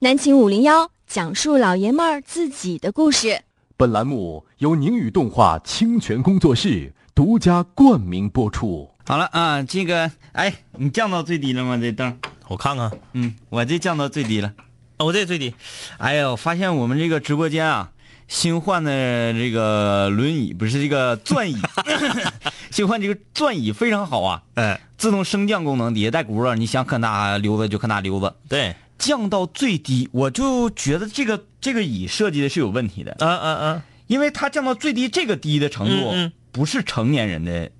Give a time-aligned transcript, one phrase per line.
[0.00, 3.40] 南秦五零幺讲述老爷们儿自己的故事。
[3.76, 8.88] 本栏目由宁宇动画清泉工作室独家冠名播出。
[9.04, 11.76] 好了啊，这个，哎，你降到最低了吗？
[11.76, 12.16] 这灯，
[12.46, 14.52] 我看看，嗯，我这降到最低了。
[14.98, 15.52] 我这最低。
[15.96, 17.90] 哎呦，发现我们这个直播间啊，
[18.28, 21.56] 新换的这个轮椅不是这个转椅，
[22.70, 24.44] 新换这个转椅非常好啊。
[24.54, 28.32] 哎，自动升降功能，底下带轱辘，你想可哪溜达就可哪溜达。
[28.48, 33.16] 对，降到最低，我就觉得这个这个椅设计的是有问题的。
[33.20, 37.70] 嗯嗯嗯，因为它降到最低这个低的程度，嗯嗯不是成年人的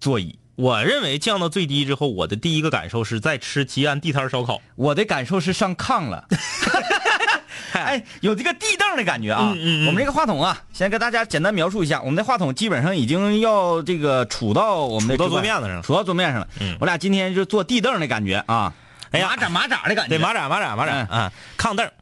[0.00, 0.38] 座椅。
[0.54, 4.60] 我认为降到最低之后，我的第一个感受是在吃吉安地摊烧烤。
[4.76, 6.28] 我的感受是上炕了，
[7.72, 9.50] 哎，有这个地凳的感觉啊。
[9.54, 16.48] 嗯嗯嗯我们这个话筒啊，先跟大家简单描述一下，我们的话筒基本上已经要这个杵到我们的杵到桌面子上了杵到桌面上了。
[16.60, 18.74] 嗯我俩今天就坐地凳的感觉啊，
[19.12, 20.08] 哎呀马扎马扎的感觉。
[20.10, 21.92] 对，马扎马扎马扎嗯啊，炕凳儿。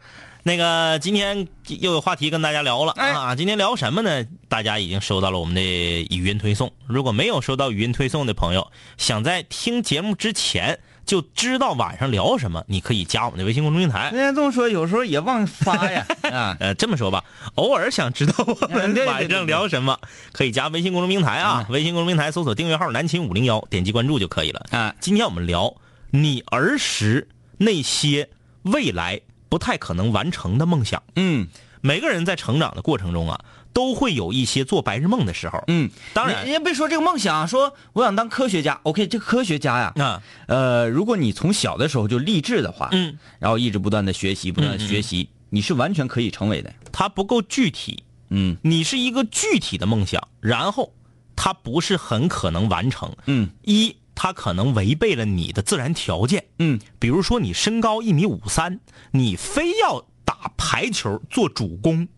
[0.43, 4.25] 那个今天又有话题跟大家聊了哎啊，今天聊什么呢？
[4.49, 6.73] 大家已经收到了我们的语音推送。
[6.87, 14.11] 如果没有收到语音推送的朋友，想在听节目之前就知道晚上聊什么，你可以加我们的微信公众平台。
[14.15, 16.57] 人家这么说，有时候也忘发呀 啊。
[16.59, 17.23] 呃，这么说吧，
[17.57, 19.99] 偶尔想知道我们晚上聊什么，
[20.33, 24.65] 可以加微信公众平台啊，微信公众平台搜索订阅号“南秦五零幺”，点击关注就可以了。
[24.71, 25.75] 啊，今天我们聊
[26.11, 28.31] 你儿时那些
[28.63, 31.03] 未来不太可能完成的梦想。
[31.17, 31.49] 嗯
[31.83, 35.65] 每个人在成长的过程中啊，都会有一些做白日梦的时候。
[35.69, 38.79] 嗯，当然人家别说这个梦想，说我想当科学家。
[38.83, 46.71] OK，这个科学家呀，啊，呃，如果你从小的时候就立志的话，嗯，然后一直不断的学习，不断的学习，你是完全可以成为的。
[46.93, 50.93] 它不够具体，嗯你是一个具体的梦想，然后
[51.35, 53.11] 它不是很可能完成。
[53.25, 56.45] 嗯一，它可能违背了你的自然条件。
[56.59, 58.81] 嗯，比如说你身高一米五三，
[59.13, 62.09] 你非要打排球做主攻，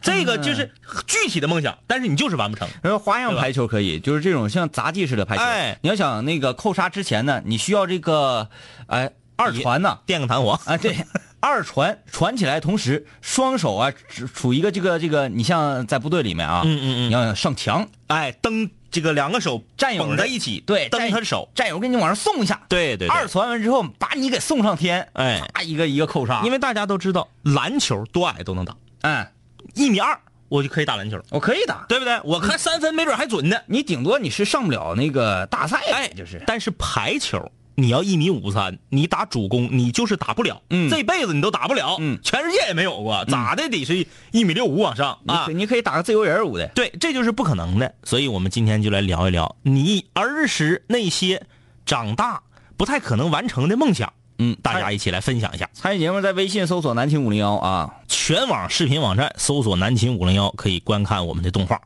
[0.00, 0.72] 这个就是
[1.06, 2.68] 具体的梦想，但是你就是完不成。
[2.82, 5.42] 然后花样排球可以，就是这种像杂技式的排球。
[5.42, 5.78] 哎。
[5.82, 8.50] 你要想那个扣杀之前呢，你需要这个，
[8.86, 9.80] 哎，二传。
[9.80, 10.96] 呢，垫个弹簧，啊，对，
[11.40, 17.08] 二传传起来，同时双手啊处处一个这个这个，你像在部队里面啊，嗯嗯嗯。
[17.08, 23.08] 你要上墙，哎，蹬这个两个手战友的绑在一起，对战蹬他的手，战友给你往上送一下，对对对。
[23.08, 25.42] 二传完之后把你给送上天，哎。
[25.52, 29.32] 啪一个一个扣杀，因为大家都知道篮球多矮都能打，哎，
[29.74, 30.20] 一米二。
[30.48, 32.20] 我就可以打篮球，我可以打，对不对？
[32.24, 33.56] 我看三分没准还准呢。
[33.64, 37.50] 你顶多你是上不了那个大赛，哎，就是，但是排球。
[37.74, 45.76] 你要一米五三，你打主攻，你就是打不了，嗯这辈子你都打不了，嗯全世界也没有过，咋的得是一米六五往上啊你可？
[45.76, 47.94] 以打个自由人舞的，对，这就是不可能的。
[48.04, 51.46] 所以我们今天就来聊一聊你儿时那些
[51.86, 52.42] 长大
[52.76, 55.70] 不太可能完成的梦想，嗯，大家一起来分享一下。
[55.72, 61.76] 参与节目在微信搜索南秦五零幺啊，全网视频网站搜索“南秦五零幺”，可以观看我们的动画。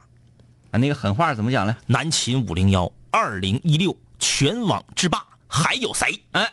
[0.72, 1.76] 啊那个狠话怎么讲呢？
[1.86, 6.20] 南秦五零幺二零一六全网制霸，还有谁？
[6.32, 6.50] 哎，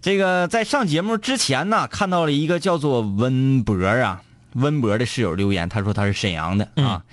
[0.00, 4.22] 这个在上节目之前呢，看到了一个叫做温博啊，
[4.54, 7.04] 温博的室友留言，他说他是沈阳的啊，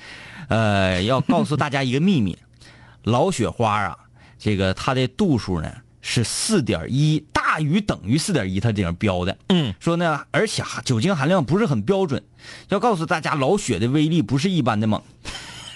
[0.48, 2.38] 呃，要告诉大家一个秘密，
[3.04, 3.98] 老雪花啊，
[4.38, 5.72] 这个它的度数呢
[6.02, 9.38] 是四点一，大于等于四点一，它这样标的。
[9.50, 12.24] 嗯，说呢，而且哈酒精含量不是很标准，
[12.70, 15.02] 要告诉大家老雪的威力不是一般的猛。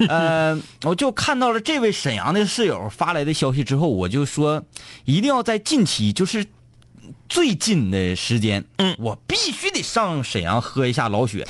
[0.10, 4.64] 呃，我就看到了这位沈阳的室友发来的消息之后，我就说，
[5.06, 6.46] 一定要在近期，就是
[7.30, 11.48] 最近的时间，嗯我必须得上沈阳喝一下老雪。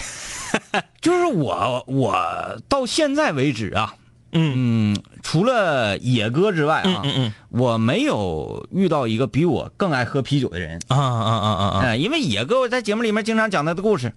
[1.02, 3.96] 就是我，我到现在为止啊，
[4.32, 10.80] 嗯嗯，除了野哥之外啊，嗯嗯我没有遇到一个比我更爱喝啤酒的人。
[10.88, 11.80] 啊啊啊啊啊！
[11.82, 14.14] 哎，因为野哥我在节目里面经常讲他的故事。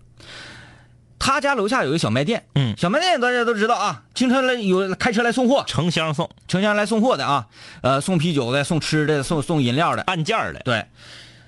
[1.19, 2.75] 他家楼下有一个小卖店，嗯。
[2.77, 7.47] 小卖店大家都知道啊，经常来有开车来送货，成箱送，成箱来送货的啊，
[7.83, 10.61] 呃，送啤酒的，送吃的，送送饮料的，按件儿的。
[10.61, 10.87] 对，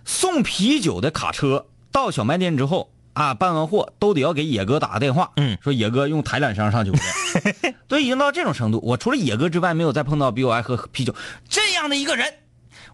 [0.04, 5.58] 送啤酒的卡车到小卖店之后啊，办完货都得要给野哥打个电话，嗯。
[5.62, 8.80] 说野哥用抬两箱上酒的， 都已经到这种程度。
[8.82, 11.14] 我除了野哥之外，没有再碰到比我爱喝啤酒。
[11.48, 12.32] 这样的一个人。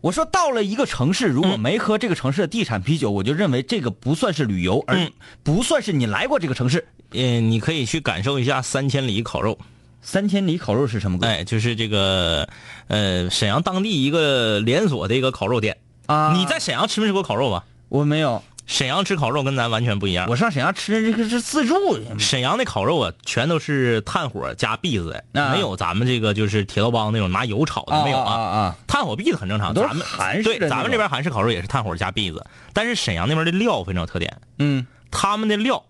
[0.05, 5.11] 我说到了一个城市，如果没喝这个城市的地产啤酒，我就认为这个不算是旅游，而嗯
[5.43, 6.87] 不算是你来过这个城市。
[7.13, 9.59] 嗯，你可以去感受一下三千里烤肉。
[10.03, 11.19] 三千里烤肉是什么？
[11.23, 12.47] 哎，就是这个，
[12.89, 15.79] 呃，沈阳当地一个连锁的一个烤肉店。
[16.05, 17.65] 啊，你在沈阳吃没吃过烤肉吧？
[17.89, 20.27] 我没有，沈阳吃烤肉跟咱完全不一样。
[20.29, 21.75] 我上沈阳吃这个是自助，
[22.19, 25.53] 沈阳的烤肉啊，全都是炭火加篦子的，啊。
[25.53, 28.35] 没有咱们这个就是铁道帮那种拿油炒的，没有啊。
[28.35, 28.77] 啊！
[28.87, 35.85] 炭火篦子很正常，咱们韩式对咱们这边韩式烤肉也是炭火加篦子，但是沈阳那边的料非常有特点，嗯，他们的料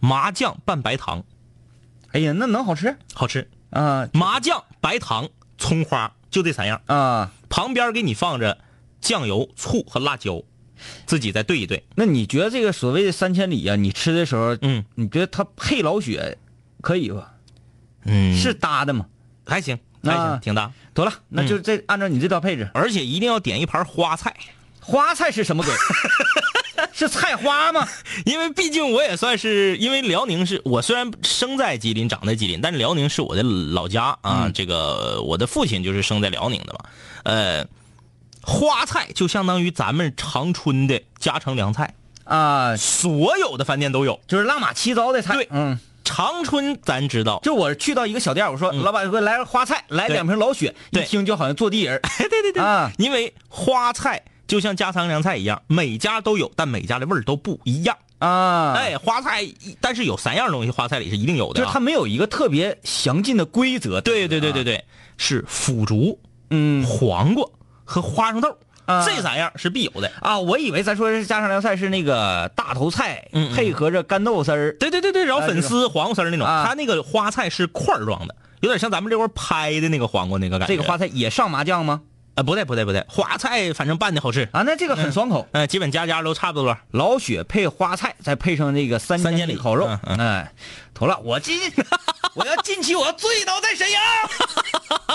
[0.00, 1.22] 麻酱拌白糖。
[2.12, 2.96] 哎呀，那能好吃？
[3.12, 4.08] 好吃，啊。
[4.14, 5.28] 麻酱白糖
[5.58, 7.30] 葱花就这三样，啊！
[7.50, 8.58] 旁边给你放着
[9.00, 10.42] 酱油、醋和辣椒，
[11.06, 11.82] 自己再对一对。
[11.94, 16.38] 那你觉得这个所谓的三千里啊，你吃的时候，嗯你觉得它配老雪
[16.80, 17.32] 可以吧？
[18.04, 19.06] 嗯是搭的吗？
[19.44, 24.34] 还行还啊行，挺搭，得了，那就这按照你这道配置，而且一定要点一盘花菜。
[24.80, 25.72] 花菜是什么鬼？
[26.92, 27.86] 是菜花吗？
[28.24, 34.44] 因为毕竟我也算是，因为辽宁是我虽然生在吉林，长在吉林，但是辽宁是我的老家啊。
[34.46, 36.78] 嗯这个我的父亲就是生在辽宁的嘛。
[37.24, 37.66] 呃，
[38.46, 44.20] 花菜就相当于咱们长春的家常凉菜，啊，所有的饭店都有。
[44.28, 45.34] 就是乱码七糟的菜。
[45.34, 52.00] 对嗯，长春咱知道，就我去到一个小店，我说老板给我来个花菜，来两瓶老雪，一听就好像坐地人。
[52.18, 52.90] 对对对啊。
[52.98, 57.96] 因为花菜就像家常凉菜一样，每家都有，但每家的味儿都不一样。
[58.18, 59.44] 啊，哎，花菜，
[59.80, 61.62] 但是有三样东西，花菜里是一定有的、啊。
[61.62, 64.00] 就是它没有一个特别详尽的规则。
[64.00, 64.82] 对对对对对，
[65.18, 66.18] 是腐竹、
[66.50, 66.82] 嗯。
[66.86, 67.44] 黄瓜
[67.86, 70.12] 和花生豆，啊这三样是必有的。
[70.20, 74.76] 啊，我以为咱说是家常凉菜是那个大头菜嗯嗯配合着干豆丝儿。
[74.78, 80.74] 对对对对，然后哎粉丝、黄瓜丝儿那种，啊它那个花菜是块儿状的，有点像咱们这块儿拍的那个黄瓜那个感觉。
[80.74, 82.02] 这个花菜也上麻酱吗？
[82.34, 85.48] 啊，不对不对不对，花菜反正拌的好吃，啊，那这个很爽口。
[85.52, 86.76] 嗯、基本家家都差不多。
[86.90, 90.52] 老雪配花菜，再配上那个三三千里烤肉，嗯嗯哎，
[90.92, 91.58] 妥了，我今
[92.34, 94.02] 我要近期我要醉倒在沈阳，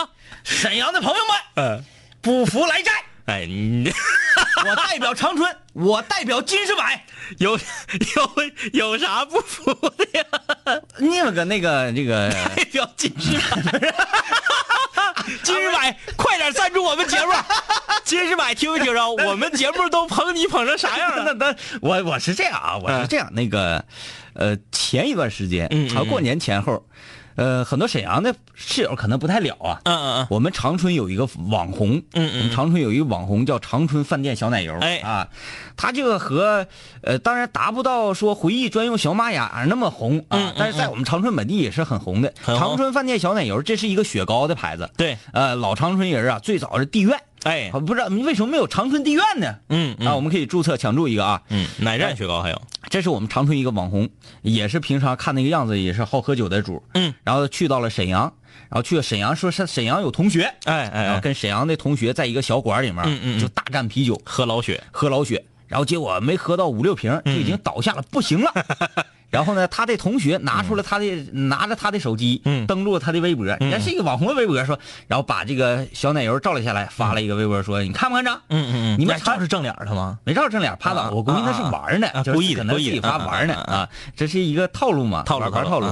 [0.43, 1.85] 沈阳的朋友们，嗯，
[2.21, 2.93] 不服来战，
[3.25, 3.91] 哎，你
[4.65, 7.03] 我代表长春，我代表金士百，
[7.39, 8.31] 有有
[8.73, 10.25] 有啥不服的呀？
[10.99, 13.79] 你有个那个这个， 代表金士百，
[15.43, 17.31] 金士百，快点赞助我们节目！
[18.05, 19.09] 金士百，听没听着？
[19.09, 21.33] 我们节目都捧你捧成啥样了？
[21.33, 23.83] 那那我我是这样啊，我是这样，那个，
[24.33, 26.85] 呃，前一段时间嗯嗯，啊，过年前后，
[27.35, 32.37] 呃，很多沈阳的室友可能不太了啊，嗯嗯嗯，我们长春有一个网红，嗯嗯。
[32.39, 34.97] 我们长春有一个网红叫长春饭店小奶油，哎。
[34.99, 35.27] 啊，
[35.75, 36.67] 他这个和
[37.01, 42.33] 呃，当然达不到说回忆专用小马雅那么红啊，嗯嗯但是在我们长春本地也是很红的。
[42.43, 42.57] 红。
[42.57, 47.69] 长春饭店小奶油，这是一个雪糕的牌子，对，呃，老长春人啊，最早是地院，哎。
[47.73, 49.55] 啊，不知道为什么没有长春地院呢？
[49.69, 54.09] 嗯啊，我们可以注册抢注一个啊，嗯，奶站雪糕还有，这是我们长春一个网红，
[54.41, 58.33] 也是平常看那个样子也是好喝酒的主，嗯，然后去到了沈阳，
[58.69, 63.39] 然后去了沈阳，说是沈阳有同学，哎哎哎，然后跟沈阳的同学在一个小馆里面，嗯嗯嗯。
[63.39, 68.51] 就大战啤酒，喝老雪，喝老雪，然后结果没喝到五六瓶，就已经倒下了，不行了。
[69.31, 78.31] 然后呢，他的同学拿出了他的，拿着他的手机，嗯登录了他的微博，人家是一个网红的微博，说，然后把这个小奶油照了下来，发了一个微博说，你看不看着？
[78.49, 80.19] 嗯嗯嗯你们照是正脸的吗？
[80.25, 85.87] 没照正脸，趴倒，啊我估计那是玩呢故意的故意的自己发玩呢啊这是一个套路嘛，套路玩玩套路。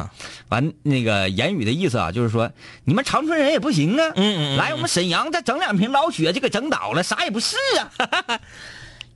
[0.49, 2.51] 完那个言语的意思啊，就是说
[2.83, 8.39] 你们长春人也不行啊，嗯嗯嗯来我们沈阳再整两瓶老雪就给整倒了，啥也不是啊。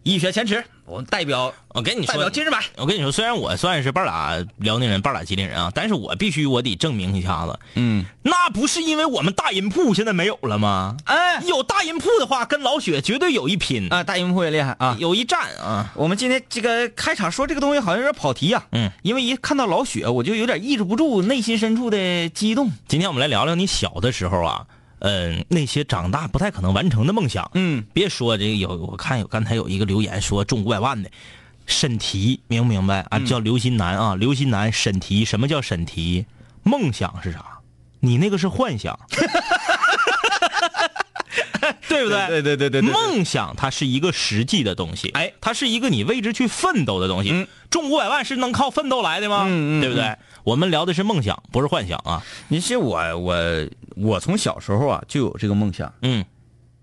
[0.03, 10.97] 一雪前耻，我们代表我跟你说，代表金士百，我跟你说，虽然我算是半拉辽宁人，半拉吉林人啊，但是我必须我得证明一下子，嗯，那不是因为我们大银铺现在没有了吗？
[11.05, 14.97] 哎有大银铺的话，跟老雪绝对有一拼，啊，大银铺也厉害啊。
[14.99, 15.89] 有一战啊。
[15.95, 22.69] 我们今天这个开场说这个东西好像有点跑题啊，嗯，因为一看到老雪，我就有点抑制不住内心深处的激动。
[22.89, 24.65] 今天我们来聊聊你小的时候啊，
[25.03, 27.49] 嗯、那些长大不太可能完成的梦想。
[27.53, 31.09] 嗯，别说这个有，我看有刚才有一个留言说中五百万的
[31.65, 33.17] 审题，明不明白啊？
[33.17, 36.25] 嗯叫刘新南啊，刘新南审题，什么叫审题？
[36.63, 37.45] 梦想是啥？
[37.99, 38.97] 你那个是幻想，
[41.87, 42.27] 对不对？
[42.27, 47.31] 对对对对对梦想它是一个实际的东西，哎，它是一个你为之去奋斗的东西。
[47.31, 49.45] 嗯中五百万是能靠奋斗来的吗？
[49.47, 50.15] 嗯嗯对不对？
[50.43, 52.21] 我们聊的是梦想，不是幻想啊。
[52.49, 53.35] 你是我我
[53.95, 56.23] 我从小时候啊就有这个梦想，嗯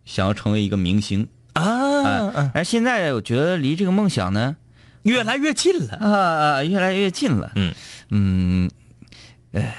[0.04, 1.28] 想要成为一个明星。
[1.52, 4.57] 啊，哎，而现在我觉得离这个梦想呢，
[5.02, 5.97] 越来越近了。
[5.97, 7.52] 啊啊越来越近了。
[7.54, 7.73] 嗯
[8.11, 8.71] 嗯，
[9.52, 9.73] 呃，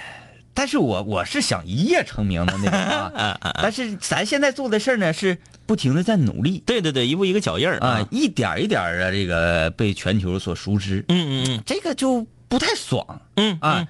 [0.62, 2.72] 但是我我是想一夜成名的那种
[3.18, 3.36] 啊。
[3.63, 6.62] 但是咱现在做的事儿呢，是不停的在努力。
[6.68, 11.63] 对对对，一步一个脚印儿啊，一点一点儿的这个被全球所熟知，嗯嗯嗯。
[11.65, 13.22] 这个就不太爽。
[13.38, 13.88] 嗯啊。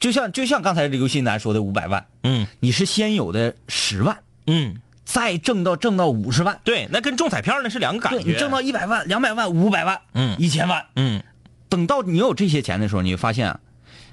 [0.00, 2.46] 就像就像刚才刘新南说的五百万，嗯。
[2.60, 4.16] 你是先有的十万，
[4.46, 4.76] 嗯。
[5.04, 8.24] 再挣到挣到五十万，对，那跟中彩票那是两个感觉。
[8.24, 10.34] 对你挣到一百万、两百万、五百万，嗯。
[10.38, 11.22] 一千万，嗯，
[11.68, 13.65] 等到你有这些钱的时候，你会发现啊，嗯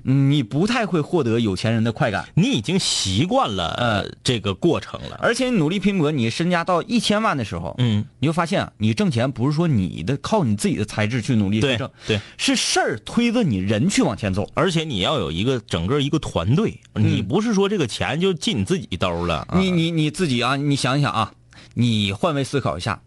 [0.04, 5.18] 你不太会获得有钱人的快感，你已经习惯了呃这个过程了。
[5.22, 14.50] 而且你努力拼搏，你身家到一千万的时候，嗯，你就发现啊，你挣钱不是说你的靠你自己的才智去努力挣，对，是事儿推着你人去往前走。
[14.54, 19.46] 而且你要有一个整个一个团队，你不是说这个钱就进你自己兜了。
[19.48, 21.34] 啊你你你自己啊，你想一想啊，
[21.76, 23.02] 你换位思考一下，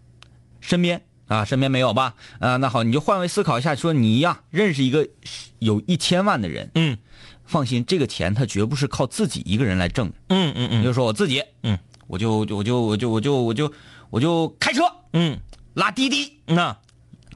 [0.61, 2.15] 身边啊，身边没有吧？
[2.39, 5.07] 啊，那好，你就换位思考一下，说你呀、认识一个
[5.59, 6.97] 有一千万的人，嗯
[7.45, 10.15] 放心，这个钱他绝不是靠自己一个人来挣的。
[10.29, 13.73] 嗯嗯嗯你就说我自己，嗯，我就我就我就我就我就
[14.11, 15.39] 我就开车嗯，
[15.75, 16.77] 拉滴滴那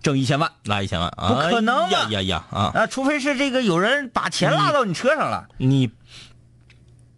[0.03, 2.73] 挣一千万拉一千万啊，不可能嘛呀呀呀啊！
[2.75, 5.91] 啊，除非是这个有人把钱拉到你车上了，你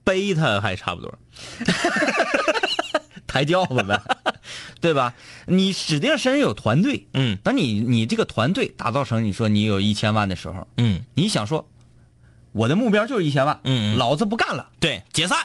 [0.04, 1.12] 背他还差不多。
[3.26, 3.98] 抬轿子呗，
[4.82, 5.14] 对吧？
[5.46, 7.38] 你指定身上有团队，嗯。
[7.42, 11.66] 等你你这个团队打造成你说你有一千万的时候，嗯，你想说，
[12.52, 13.98] 我的目标就是一千万，嗯嗯。
[13.98, 15.38] 老子不干了，对，解散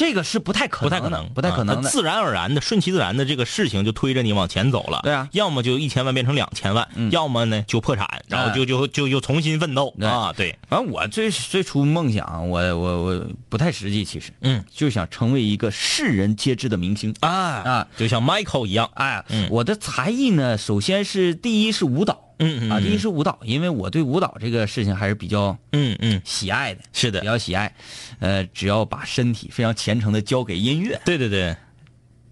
[0.00, 1.88] 这个是不太可能，不太可能，不太可能的。
[1.90, 5.00] 啊自然而然的、顺其自然的这个事情就推着你往前走了。
[5.02, 5.28] 对啊。
[5.32, 7.10] 要么就一千万变成两千万，嗯。
[7.10, 9.94] 要么呢就破产，然后就就就又重新奋斗。
[10.00, 10.32] 啊！
[10.34, 17.14] 对，反正我最最初梦想，我我我不太实际，其实，嗯，就想成为一个世人皆知的明星。
[17.20, 17.86] 啊啊。
[17.98, 19.48] 就像 Michael 一样，哎，嗯。
[19.50, 27.72] 我的才艺呢，首先是第一是舞蹈，啊，嗯嗯嗯第一是舞蹈，因为我对舞蹈这个事情还是比较嗯嗯，喜爱的，是的比，较喜爱，
[28.18, 31.54] 呃，只要把身体非常虔诚的交给音乐，对对对，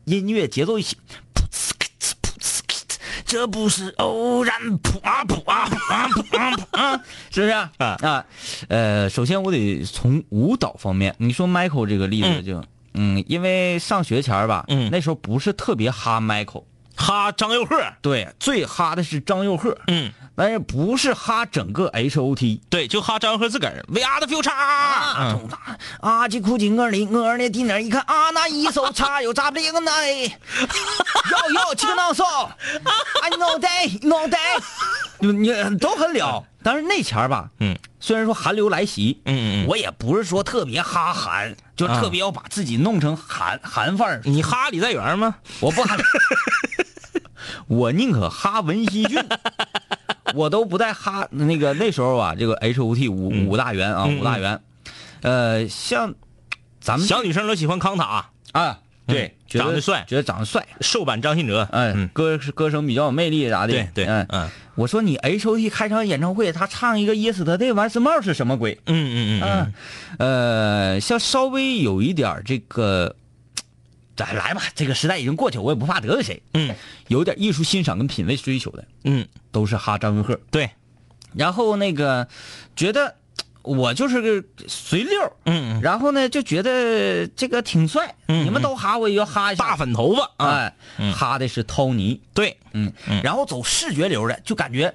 [0.07, 0.97] 音乐节奏一起，
[3.25, 7.05] 这不是偶然，噗啊噗啊噗啊噗啊噗啊！
[7.31, 8.25] 是不是啊啊？
[8.69, 16.65] 呃，首先我得从舞蹈方面，你说 Michael 这个例子嗯就，嗯，因为上学前儿吧，嗯那时候不是特别哈 Michael，
[16.99, 22.61] 哈张佑赫，对，最哈的是张佑赫，嗯，但是不是哈整个 H O T。
[22.69, 24.51] 对，就哈张佑赫自个儿，We are the future，
[26.01, 29.91] 啊，这苦尽我的我的地那一看啊，那一手叉又咋不灵呢？
[31.31, 32.25] 要要这个能手，
[33.23, 34.37] 哎，no day no day，
[35.21, 36.45] 你你都很了。
[36.63, 39.67] 但是那前儿吧，嗯，虽然说寒流来袭，嗯嗯嗯。
[39.67, 44.21] 我也不是说特别哈韩，就啊特别要把自己弄成韩韩范儿。
[44.25, 45.37] 你哈李在元吗？
[45.61, 45.97] 我不哈，
[47.67, 49.23] 我宁可哈文熙俊，
[50.35, 54.61] 我都不带哈那个那时候啊，这个 H O T 五、五大员啊，五大员，
[55.23, 56.15] 呃，像
[56.81, 58.79] 咱们小女生都喜欢康塔，啊，
[59.15, 60.05] 对长得帅。
[60.07, 64.49] 觉得长得帅，瘦版张信哲，哎，嗯，歌歌声比较有魅力啥的，对对，嗯，嗯。
[64.75, 68.79] 我说你 H O T 开场演唱会，他唱一个 Yesterday 完斯帽是什么鬼？
[68.87, 69.73] 嗯嗯嗯啊
[70.19, 73.17] 嗯，，呃，像稍微有一点这个，
[74.17, 76.43] 咱来吧，这个时代已经过去，我也不怕得罪谁。
[76.55, 76.73] 嗯，
[77.09, 80.39] 有点艺术欣赏跟品味追求的，嗯，都是哈张云赫。
[80.53, 80.71] 对，
[81.35, 82.29] 然后那个
[82.77, 83.17] 觉得
[83.77, 89.65] 我就是个随溜嗯，然后呢就觉得这个挺帅，嗯你们都哈我也要哈一下。
[89.65, 94.95] 大粉头发啊，哎，哈的是涛尼，对，嗯嗯，然后走视觉流的，就感觉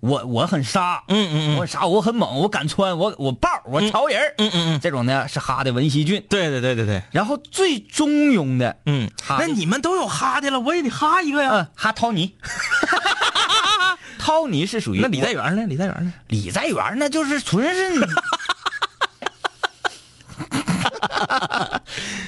[0.00, 1.54] 我我很杀，嗯嗯嗯。
[1.56, 11.50] 我很杀，我很猛，我敢穿，我我爆，我潮人嗯嗯嗯，这种呢是哈的文熙俊，对对对对对，然后最中庸的，嗯，哈那你们都有哈的了，我也得哈一个呀。
[11.52, 12.36] 嗯，哈涛尼，
[14.22, 15.66] 涛尼是属于那李在元呢？
[15.66, 16.12] 李在元呢？
[16.28, 17.98] 李在元那就是纯是，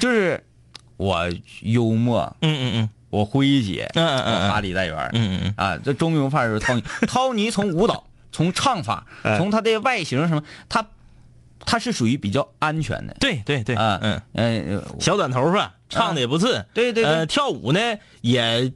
[0.00, 0.42] 就是
[0.96, 1.30] 我
[1.62, 6.82] 幽默，嗯嗯嗯我诙谐，嗯嗯嗯我哈李在元，嗯嗯啊，这中庸范儿是涛尼。
[7.06, 10.84] 涛尼从舞蹈、从唱法、哎从他的外形什么，他
[11.64, 14.00] 他是属于比较安全的对对对，啊。
[14.02, 16.66] 嗯，嗯，小短头发，唱的也不次。
[16.74, 17.80] 对对对呃，跳舞呢
[18.20, 18.72] 也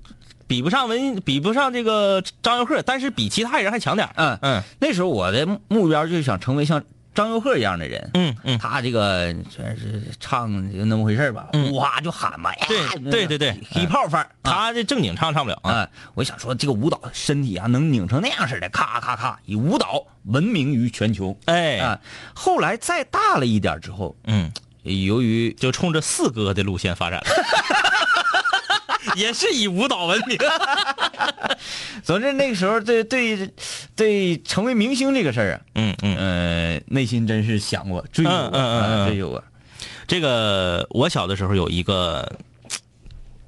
[0.49, 6.83] 比不上文，比不上这个张佑赫，但是比其他人还强点儿嗯嗯那时候我的目标就是想成为像
[7.15, 8.11] 张佑赫一样的人。
[8.15, 15.73] 嗯嗯，他这个全是唱就那么回事儿吧，嗯哇就喊嘛，对呀对对对黑炮范他这正经唱唱不了啊。
[15.73, 15.91] 啊！
[16.15, 22.01] 我想说这个舞蹈身体啊能拧成那样似的，咔咔咔，以舞蹈闻名于全球哎，啊。
[22.35, 24.51] 后来再大了一点之后，嗯，
[24.85, 27.27] 由于就冲着四哥的路线发展了。
[29.19, 30.39] 也是以舞蹈闻名，
[32.05, 33.51] 总之那个时候对对
[33.97, 39.43] 对成为明星这个事儿啊，嗯嗯，呃，内心真是想过追嗯嗯嗯追求过。
[40.07, 42.37] 这个我小的时候有一个，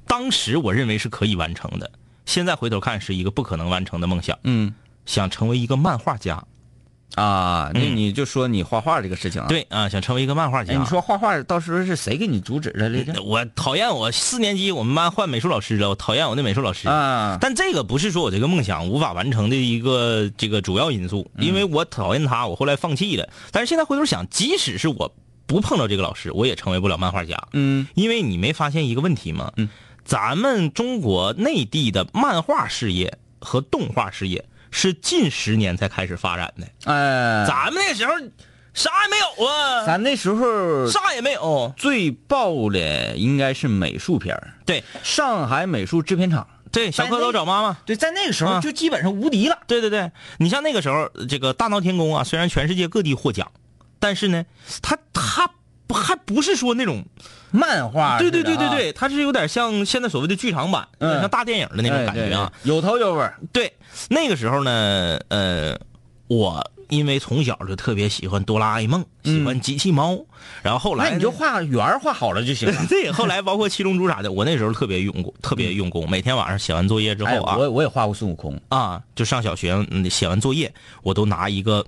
[0.06, 1.90] 当时我认为是可以完成的，
[2.26, 4.74] 现在回头看是一个不可能完成的梦想，嗯
[5.06, 6.44] 想成为一个漫画家。
[7.14, 10.74] 啊，那嗯你就说你画画这个事情啊。，对啊，想成为一个漫画家。
[10.74, 13.22] 哎，你说画画到时候是谁给你阻止的来着？
[13.22, 16.88] 我讨厌我四年级我们班换美术老师了，我讨厌我那美术老师。
[16.88, 23.28] 啊，但这个不是说我这个梦想无法完成的一个这个主要因素，因为我讨厌他，我后来放弃了。
[23.50, 25.12] 但是现在回头想，即使是我
[25.46, 27.36] 不碰到这个老师，我也成为不了漫画家。
[27.52, 29.52] 嗯因为你没发现一个问题吗？
[29.56, 29.68] 嗯，
[30.04, 38.12] 咱们中国内地的漫画事业和动画事业是近十年才开始发展的，哎，咱们那时候
[38.72, 41.72] 啥也没有啊，咱那时候啥也没有。
[41.76, 46.46] 最爆的应该是美术片儿对上海美术制片厂。
[46.72, 47.76] 对，小蝌蚪找妈妈。
[47.84, 49.58] 对，在那个时候啊就基本上无敌了。
[49.66, 53.50] 对对对，你像那个时候，这个大闹天宫啊，虽然全世界各地获奖，
[53.98, 54.44] 但是呢，
[54.80, 55.50] 他他
[55.88, 57.04] 不还不是说那种，
[57.52, 62.52] 漫画对对对对对，它是有点像现在所谓的剧场版，有点嗯像大电影的那种感觉啊。
[62.62, 63.30] 有头有尾。
[63.52, 63.72] 对，
[64.08, 65.78] 那个时候呢，呃，
[66.28, 70.18] 我因为从小就特别喜欢哆啦 A 梦，喜欢机器猫，
[70.62, 72.74] 然后后来那你就呢画圆画好了就行了。
[72.88, 78.60] 对，后来包括七龙珠啥的，我那时候特别用功，特别用功，每天晚上写完作业之哎，后啊，我我也画过孙悟空。
[78.68, 81.84] 啊，就上小学，嗯写完作业，我都拿一个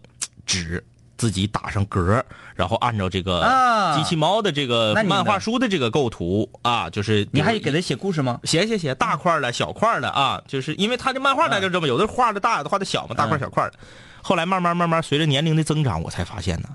[0.46, 0.82] 纸
[1.22, 2.26] 自己打上格儿，
[2.56, 8.40] 然后按照这个啊机器猫的这个漫画书的这个构图啊，就是你还给他写故事吗？
[8.42, 11.86] 写写写大块儿的、小块儿的啊，就是因为他的漫画大家知道吗？
[11.86, 13.78] 有的画的大，有的画的小嘛，大块儿小块儿的。
[14.20, 16.70] 后来慢慢慢慢随着年龄的增长，我才发现呢，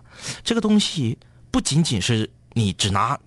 [0.46, 1.18] 这个东西
[1.52, 3.20] 不仅仅是你只拿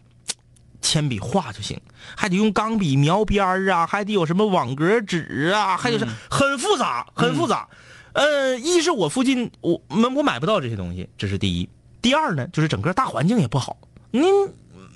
[0.80, 1.78] 铅笔画就行，
[2.16, 7.68] 还得用钢笔描边儿啊，还得有什么网格纸啊，还有是很复杂，很复杂。
[8.12, 11.68] 呃，一是我附近我们我买不到这些东西，这是第一。
[12.02, 13.76] 第二呢，就是整个大环境也不好，
[14.10, 14.24] 您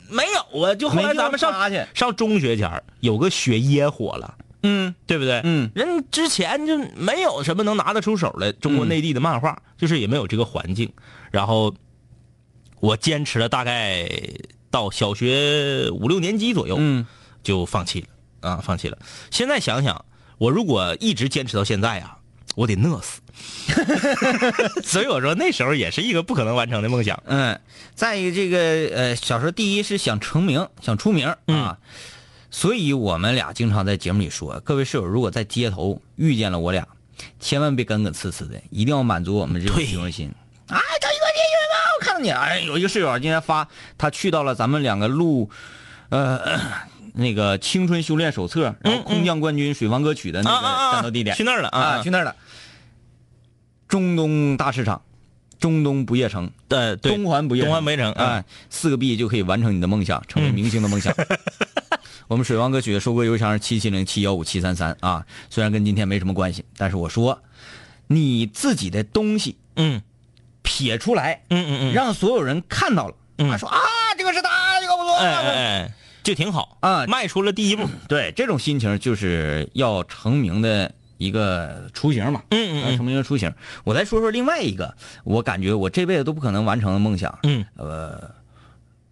[0.08, 0.74] 没有啊？
[0.74, 4.36] 就后来咱们上上中学前儿有个雪椰火了。
[4.66, 5.42] 嗯对不对？
[5.44, 10.90] 嗯，人之前就没有什么能拿得出手的中国内地的漫画，就是也没有这个环境。
[11.30, 11.74] 然后
[12.80, 14.08] 我坚持了大概
[14.70, 17.04] 到小学五六年级左右，嗯，
[17.42, 18.06] 就放弃了
[18.40, 18.96] 啊，放弃了。
[19.30, 20.02] 现在想想，
[20.38, 22.16] 我如果一直坚持到现在啊，
[22.54, 23.20] 我得饿死。
[24.84, 27.20] 所以我说那时候也是一个不可能完成的梦想。
[27.26, 27.60] 嗯，
[27.94, 28.58] 再一个这个
[28.94, 31.78] 呃，小时候第一是想成名，想出名啊，
[32.50, 36.86] 所以我们俩经常在节目里说，各位室友如果在街头遇见了我俩，
[37.40, 40.30] 千万别耿耿呲呲的，一定要满足我们这种虚荣心。
[40.68, 41.76] 啊，张一哥，你以为吗？
[41.98, 43.66] 我看到你，哎，有一个室友今天发，
[43.98, 45.50] 他去到了咱们两个录，
[46.10, 46.60] 呃。
[47.14, 52.36] 那个青春修炼手册，然后空降冠军水房歌曲的那个战斗地点，去那儿了啊啊，去那儿了。
[53.88, 55.00] 中东大市场，
[55.58, 61.14] 中东不夜城，呃，东环不夜城，东环不夜城四个币就可以完成你的梦想，成为明星的梦想。
[62.28, 67.42] 我们水王歌曲的收割邮箱是七七零七幺五七三三啊，虽然跟今天没什么关系，但是我说，
[68.08, 70.02] 你自己的东西嗯。
[70.66, 73.50] 撇出来，嗯嗯嗯，让所有人看到了，嗯。
[73.50, 73.78] 啊，说啊，
[74.16, 77.88] 这个是他，这个不错，哎哎哎，就挺好啊迈出了第一步。
[78.08, 82.42] 对，这种心情就是要成名的一个雏形嘛。
[82.50, 83.52] 嗯嗯嗯成名的雏形。
[83.84, 88.30] 我再说说另外一个，我感觉我这辈子都不可能完成的梦想，嗯呃，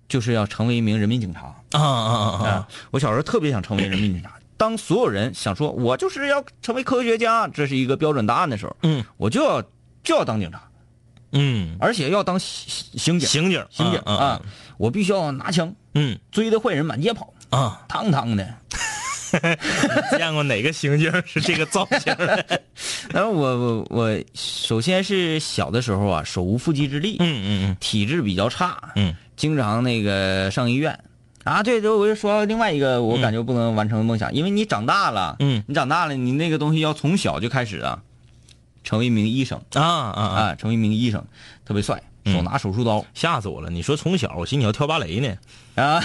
[0.09, 1.55] 就是要成为一名人民警察。
[1.73, 2.69] 啊啊啊啊！
[2.91, 4.33] 我小时候特别想成为人民警察。
[4.57, 9.63] 当所有人想说我就是要成为科学家，这是一个标准答案的时候，嗯我就要
[10.05, 10.63] 就要当警察，
[11.33, 13.29] 嗯，而且要当刑刑警。
[13.29, 14.43] 刑警刑警嗯啊！
[14.83, 18.45] 我必须要拿枪嗯追着坏人满街跑，啊，堂堂的。
[20.19, 22.61] 见过哪个刑警是这个造型的？
[23.15, 30.99] 然后我我我首先是小的时候啊，手无缚鸡之力，嗯嗯嗯体质比较差，嗯经常那个上医院。
[31.45, 38.03] 啊，对对，我就说另外一个我感觉不能完成的梦想，因为你长大了，嗯你长大了，你那个东西要从小就开始啊，
[38.83, 40.41] 成为一名医生嗯啊啊啊！
[40.43, 41.25] 啊，成为一名医生，
[41.65, 43.71] 特别帅，嗯手拿手术刀吓死我了！
[43.71, 45.37] 你说从小，我寻思你要跳芭蕾呢。
[45.75, 46.03] 啊，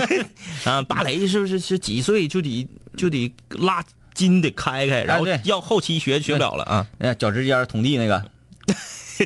[0.64, 6.86] 啊，芭蕾是不是是几岁就得就得拉筋得开开，然后要后期学学不了了啊？
[6.98, 8.22] 哎，脚趾尖捅地那个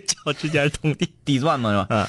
[0.07, 1.09] 脚趾尖捅地。
[1.25, 1.87] 地钻嘛是吧？
[1.91, 2.07] 嗯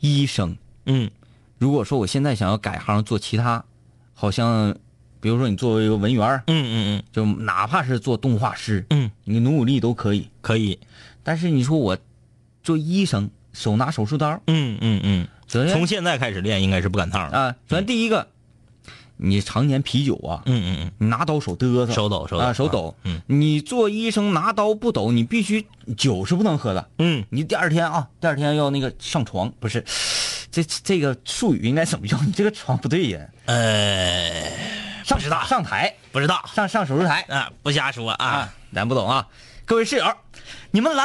[0.00, 1.10] 医生，嗯
[1.58, 3.64] 如果说我现在想要改行做其他，
[4.12, 4.76] 好像
[5.20, 10.28] 比如说你作为一个文员嗯，嗯嗯就哪怕是做动画师，嗯，你努努力都可以。
[10.42, 10.78] 可以。
[11.22, 11.96] 但是你说我
[12.66, 17.38] 做医生，手拿手术刀，嗯嗯嗯，首先从现在开始练应该是不赶趟了。
[17.38, 18.26] 啊，首先第一个，
[19.16, 22.42] 你常年啤酒啊，嗯嗯你拿刀手嘚瑟，手抖手抖。
[22.42, 22.96] 啊，手抖。
[23.04, 25.64] 嗯，你做医生拿刀不抖，你必须
[25.96, 26.90] 酒是不能喝的。
[26.98, 27.24] 嗯。
[27.30, 29.84] 你第二天啊，第二天要那个上床，不是，
[30.50, 32.26] 这这个术语应该怎么用？
[32.26, 35.44] 你这个床不对呀，嗯，呃，上不知道。
[35.44, 36.44] 上台，不知道。
[36.52, 37.24] 上上手术台。
[37.28, 38.26] 啊，不瞎说啊。
[38.26, 39.24] 啊。，咱不懂啊。
[39.64, 40.04] 各位室友，
[40.70, 41.04] 你们来！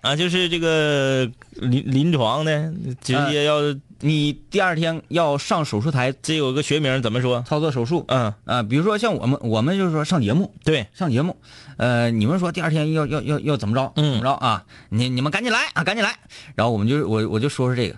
[0.00, 3.60] 啊，就是这个临临床的，直接要
[4.00, 7.42] 你第二天要上手术台这有个学名怎么说？
[7.42, 11.36] 操作手术，嗯，啊，比如说像我们，我们就是说上节目，对，上节目，
[11.76, 14.14] 呃，你们说第二天要要要要怎么着，嗯。
[14.14, 14.32] 怎么着？
[14.32, 14.64] 啊？
[14.88, 16.16] 你你们赶紧来啊，赶紧来！
[16.56, 17.96] 然后我们就我我就说说这个，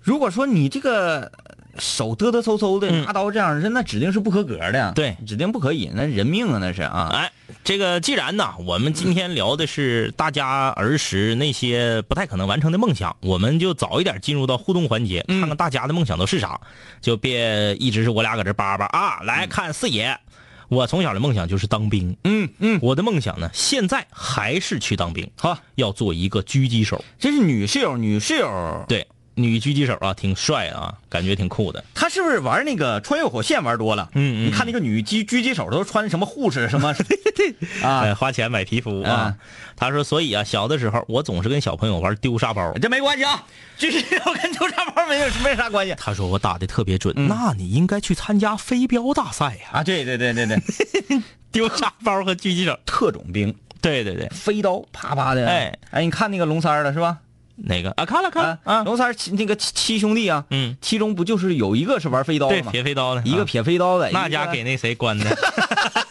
[0.00, 1.30] 如果说你这个
[1.78, 3.04] 手嘚嘚嗖嗖的嗯。
[3.04, 5.16] 拿刀这样，那指定是不合格的，对。
[5.26, 7.32] 指定不可以，那人命啊那是啊，哎，
[7.64, 15.40] 这个既然呢，我们今天聊的是大家儿时那些不太可能完成的梦想，我们就早一点进入到互动环节，嗯。
[15.40, 16.60] 看看大家的梦想都是啥，
[17.00, 19.20] 就别一直是我俩搁这叭叭啊。
[19.24, 20.18] 来看四爷，
[20.68, 27.04] 我从小的梦想就是当兵，嗯嗯，我的梦想呢，现在还是去当兵，好，要做一个狙击手。
[27.18, 31.84] 这是女室友，女室友，对，女狙击手啊，挺帅啊，感觉挺酷的。
[31.94, 34.08] 他是不是玩那个穿越火线玩多了？
[34.14, 36.88] 嗯嗯你看那个女狙狙击手都穿什么护士什么
[37.84, 39.34] 啊哎，，花钱买皮肤啊啊。
[39.76, 42.72] 他说，所以啊，小的时候我总是跟小朋友玩丢沙包。
[42.80, 43.44] 这没关系啊，
[43.78, 50.58] 狙击手跟丢沙包没有没啥关系他说我打的特别准，嗯那你应该去参加飞镖大赛呀、啊，对对对对对，
[51.52, 52.78] 丢沙包和狙击手。
[52.86, 53.54] 特种兵。
[53.82, 57.18] 对对对，飞刀啪啪的，哎哎，你看那个龙三了是吧？
[57.56, 57.90] 哪个？
[57.92, 58.04] 啊？
[58.04, 62.72] 看了看了啊，啊，龙三七那个七七兄弟啊，嗯，其中不就是有一个是玩飞刀对，的吗？
[62.72, 63.44] 撇飞刀的，一个啊。
[63.44, 65.36] 撇飞刀的，那家给那谁关的，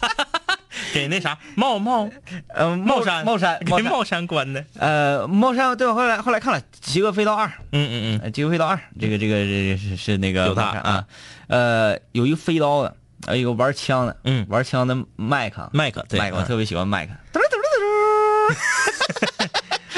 [0.92, 1.38] 给那啥？
[1.54, 2.08] 茂茂
[2.48, 4.64] 呃茂山茂山茂茂山关的。
[4.78, 11.04] 呃茂山对，后来后来看了《极恶飞刀二》，嗯嗯嗯，呃《极恶飞刀二》这个这个这个是是那个有他啊，
[11.48, 14.46] 呃有一个飞刀的，呃有个玩枪的，嗯。
[14.48, 17.12] 玩枪的麦克，麦克麦克我特别喜欢麦克，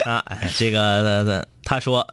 [0.09, 2.07] 啊，哎这个他说，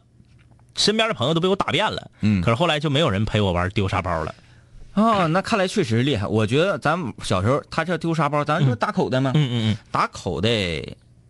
[0.74, 4.34] 身边的朋友都被我打遍了，嗯可是后来就没有人陪我玩丢沙包了。
[4.92, 6.26] 哦，那看来确实厉害。
[6.26, 10.48] 我觉得咱们小时候他这丢沙包，咱就打口袋嘛，嗯嗯嗯打口袋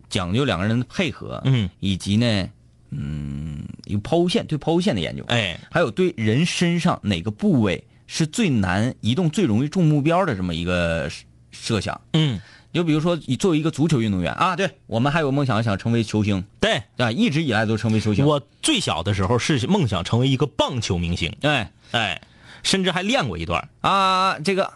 [0.09, 2.48] 讲究两个人的配合，嗯以及呢，
[2.90, 12.00] 嗯，有抛物线对抛物线的研究，嗯，哎，还有对人身上哪个部位是最难移动、最容易中目标的这么一个设设想。
[12.12, 12.40] 嗯，
[12.77, 18.27] 就比如说，你作为一个足球运动员啊，对我们还有梦想想成为球星对啊，一直以来都成为球星。
[18.27, 22.21] 我最小的时候是梦想成为一个棒球明星，哎哎，
[22.62, 23.67] 甚至还练过一段。
[23.81, 24.71] 啊，这个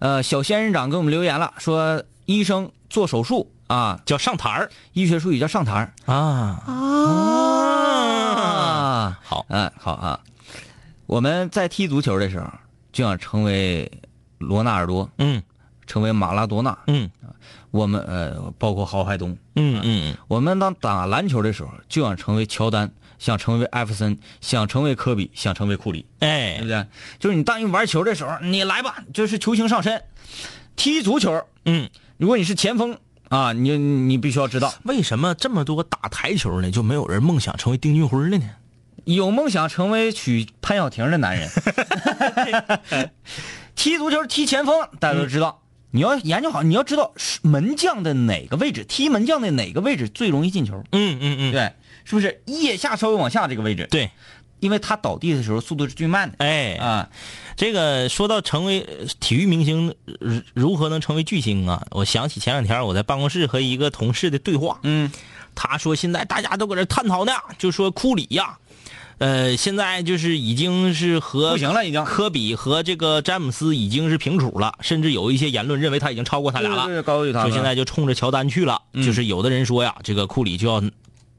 [0.00, 7.94] 呃，小仙人掌给我们留言了，说医生做手术啊，叫上台儿医学术语叫上台儿啊啊。
[9.22, 10.18] 好，嗯，好啊。
[11.06, 12.46] 我们在踢足球的时候，
[12.92, 13.88] 就想成为
[14.38, 15.40] 罗纳尔多，嗯
[15.86, 16.76] 成为马拉多纳。
[16.86, 17.10] 嗯
[17.74, 19.36] 我们呃，包括郝海东。
[19.56, 26.86] 嗯嗯我们当打篮球的时候，就想成为乔丹，想成为艾弗森，想成为科比，想成为库里，哎对哎不，对？
[27.18, 30.00] 就是你当你玩球的时候，你来吧，就是球星上身。
[30.76, 32.96] 踢足球，嗯，如果你是前锋
[33.28, 38.44] 啊，你你必须要知道，为什么这么多打台球呢，就没有人梦想成为丁俊晖的呢？
[39.04, 41.50] 有梦想成为娶潘晓婷的男人。
[43.74, 45.60] 踢足球踢前锋，大家都知道。
[45.94, 51.72] 你要研究好，你要知道是门将的哪个位置，踢门将的哪个位置最容易进球，嗯嗯嗯，对，
[52.04, 52.42] 是不是？
[52.46, 54.10] 腋下稍微往下这个位置，对，
[54.58, 57.08] 因为他倒地的时候速度是最慢的哎，啊。
[57.56, 61.86] 这个说到成为呃体育明星，呃如何能成为巨星啊？
[61.92, 65.08] 我想起前两天我在办公室和一个同事的对话，嗯
[65.54, 68.58] 他说现在大家都搁这探讨呢，就说库里呀、
[69.24, 72.04] 呃，现在就是已经是和不行了已经。
[72.04, 79.02] 科比和这个詹姆斯已经是平处了，甚至有一些言论认为他已经超过他俩了，对对对高于他们说现在就冲着乔丹去了，嗯。
[79.02, 80.82] 就是有的人说呀，这个库里就要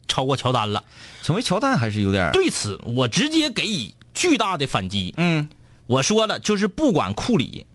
[0.08, 0.84] 超过乔丹了。
[1.22, 5.14] 成为乔丹还是有点对此，我直接给予巨大的反击。
[5.18, 5.48] 嗯。
[5.86, 7.68] 我说了，就是不管库里，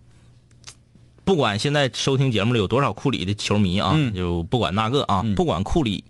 [1.23, 4.13] 不管现在收听节目里有多少库里的球迷啊，嗯。
[4.13, 5.35] 就不管那个啊，嗯。
[5.35, 6.03] 不管库里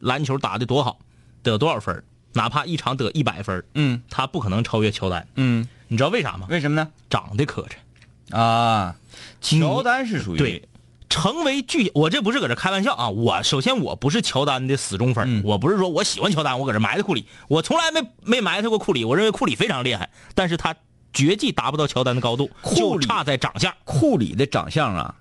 [0.00, 0.98] 篮球打的多好，
[1.42, 2.04] 得多少分儿
[2.38, 5.26] 哪怕一场得一百分儿嗯他不可能超越乔丹。
[5.34, 6.46] 嗯，你知道为啥吗？
[6.48, 6.88] 为什么呢？
[7.10, 8.36] 长得磕碜。
[8.36, 8.94] 啊，
[9.40, 10.68] 乔丹是属于对，
[11.08, 13.08] 成为巨，我这不是搁这开玩笑啊！
[13.08, 19.04] 我首先我不是乔丹的死忠粉，嗯我不是说我喜欢乔丹，我搁这埋汰库里，我从来没没埋汰过库里。
[19.04, 20.76] 我认为库里非常厉害，但是他
[21.12, 25.14] 绝技达不到乔丹的高度，库就差在长相，库里的长相啊，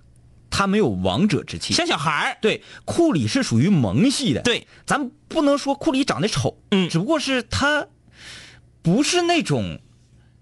[0.49, 1.73] 他没有王者之气。
[1.73, 2.38] 像小孩儿。
[2.41, 4.41] 对，库里是属于萌系的。
[4.41, 7.88] 对，咱不能说库里长得丑，嗯只不过是他
[8.81, 9.79] 不是那种，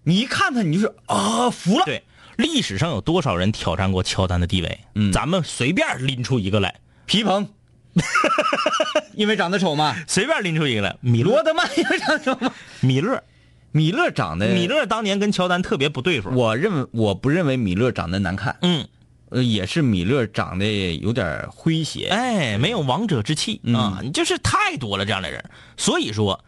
[0.04, 1.86] 你一看他你就是啊服了。
[1.86, 2.04] 对，
[2.38, 4.80] 历史上有多少人挑战过乔丹的地位？
[4.96, 7.48] 嗯咱们随便拎出一个来，皮蓬，
[9.16, 9.96] 因为长得丑嘛。
[10.08, 10.96] 随便拎出一个来。
[11.02, 12.54] 米勒，罗德曼因为长得丑吗。
[12.82, 13.24] 米勒，
[13.72, 16.30] 米勒长得，米，勒当年跟乔丹特别不对付。
[16.30, 18.88] 我认为我不认为米勒长得难看，嗯，
[19.36, 22.08] 呃也是米勒长得有点诙谐。
[22.08, 24.00] 哎，没有王者之气嗯啊！
[24.02, 25.44] 你就是太多了这样的人，
[25.76, 26.46] 所以说，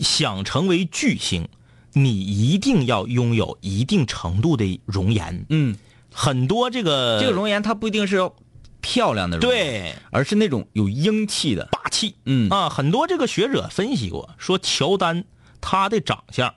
[0.00, 1.46] 想成为巨星，
[1.92, 5.46] 你一定要拥有一定程度的容颜。
[5.48, 5.76] 嗯，
[6.12, 8.34] 很多这个这个容颜它不一定是要
[8.80, 11.68] 漂亮的容颜，，对而是那种有英气的。
[11.70, 15.24] 霸气，嗯啊，很多这个学者分析过，说乔丹
[15.60, 16.52] 他的长相，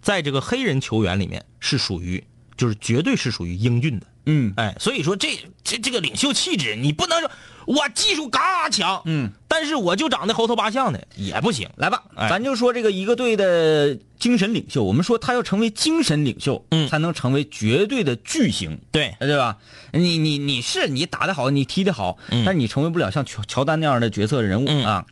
[0.00, 2.22] 在这个黑人球员里面是属于，
[2.56, 4.06] 就是绝对是属于英俊的。
[4.26, 4.52] 嗯。
[4.56, 7.30] 哎，所以说这这这个领袖气质，你不能说
[7.66, 11.68] 我技术嘎强，嗯，但是我就长得猴头八相的也不行。
[11.76, 12.28] 来吧，哎。
[12.28, 16.88] 咱就说这个一个队的精神领袖，我们说他要成为精神领袖，嗯。
[16.88, 18.80] 才能成为绝对的巨星。
[18.90, 19.58] 对，对吧？
[19.92, 22.44] 你你你是你打得好，你踢得好，嗯。
[22.44, 24.84] 但你成为不了像乔乔丹那样的角色人物、嗯。
[24.84, 25.06] 啊。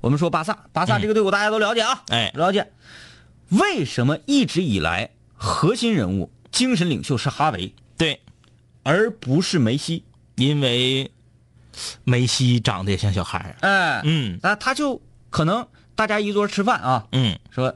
[0.00, 2.32] 我们说巴萨，巴萨这个队伍大家都了解啊，哎。
[2.34, 2.72] 了解。
[3.50, 8.20] 为什么一直以来核心人物、精神领袖是哈维，对，
[8.82, 10.04] 而不是梅西？
[10.36, 11.10] 因为
[12.04, 13.56] 梅西长得也像小孩儿。
[13.60, 14.38] 哎，嗯。
[14.42, 17.74] 那他就可能大家一桌吃饭啊，嗯，说，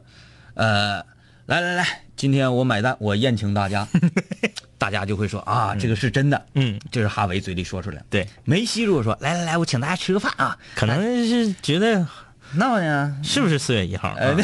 [0.54, 1.04] 呃，
[1.46, 3.86] 来来来，今天我买单，我宴请大家，
[4.78, 8.02] 大家就会说啊，这个是真的，嗯，这是哈维嘴里说出来。
[8.10, 12.06] 对，梅西如果说来来来，我请大家吃个饭啊，可能是觉得
[12.54, 14.16] 闹呢，是不是四月一号、啊？
[14.18, 14.36] 呃，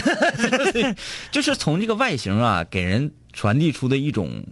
[1.31, 4.45] 就是从这个外形啊，给人传递出的一种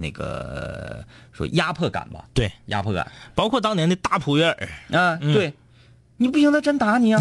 [0.00, 3.10] 那个说压迫感吧，对，压迫感。
[3.34, 5.52] 包括当年的大普约尔，啊，对，
[6.16, 7.20] 你不行，他真打你啊！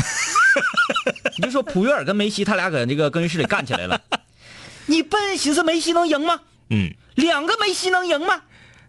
[1.38, 4.00] 你就说普约尔跟梅西他俩搁这个更衣室里干起来了，
[4.86, 6.40] 你笨寻思梅西能赢吗？
[6.70, 8.42] 嗯，两个梅西能赢吗？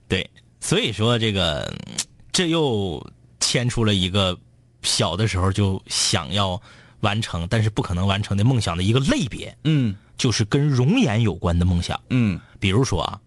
[0.06, 1.96] 对，所以说这个嗯
[2.30, 3.04] 这又
[3.40, 4.38] 牵出了一个
[4.82, 6.60] 小的时候就想要
[7.00, 9.96] 完成，但是不可能完成的梦想的一个类别，嗯。
[10.18, 12.00] 就是跟容颜有关的梦想。
[12.10, 12.40] 嗯。
[12.58, 13.20] 比如说啊，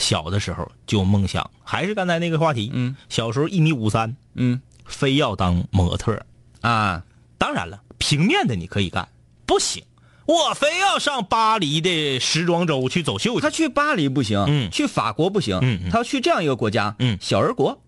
[0.00, 4.60] 小的时候就有梦想，还是刚才那个话题，嗯，小时候一米五三，嗯。
[4.86, 6.20] 非要当模特。
[6.62, 7.04] 啊，
[7.38, 9.08] 当然了，平面的你可以干，
[9.46, 9.84] 不行，
[10.26, 13.40] 我非要上巴黎的时装周去走秀去。
[13.40, 14.68] 他去巴黎不行，嗯。
[14.72, 15.90] 去法国不行，嗯嗯。
[15.90, 17.16] 他要去这样一个国家，嗯。
[17.20, 17.80] 小人国，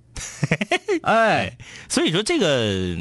[1.02, 2.98] 哎，所以说这个，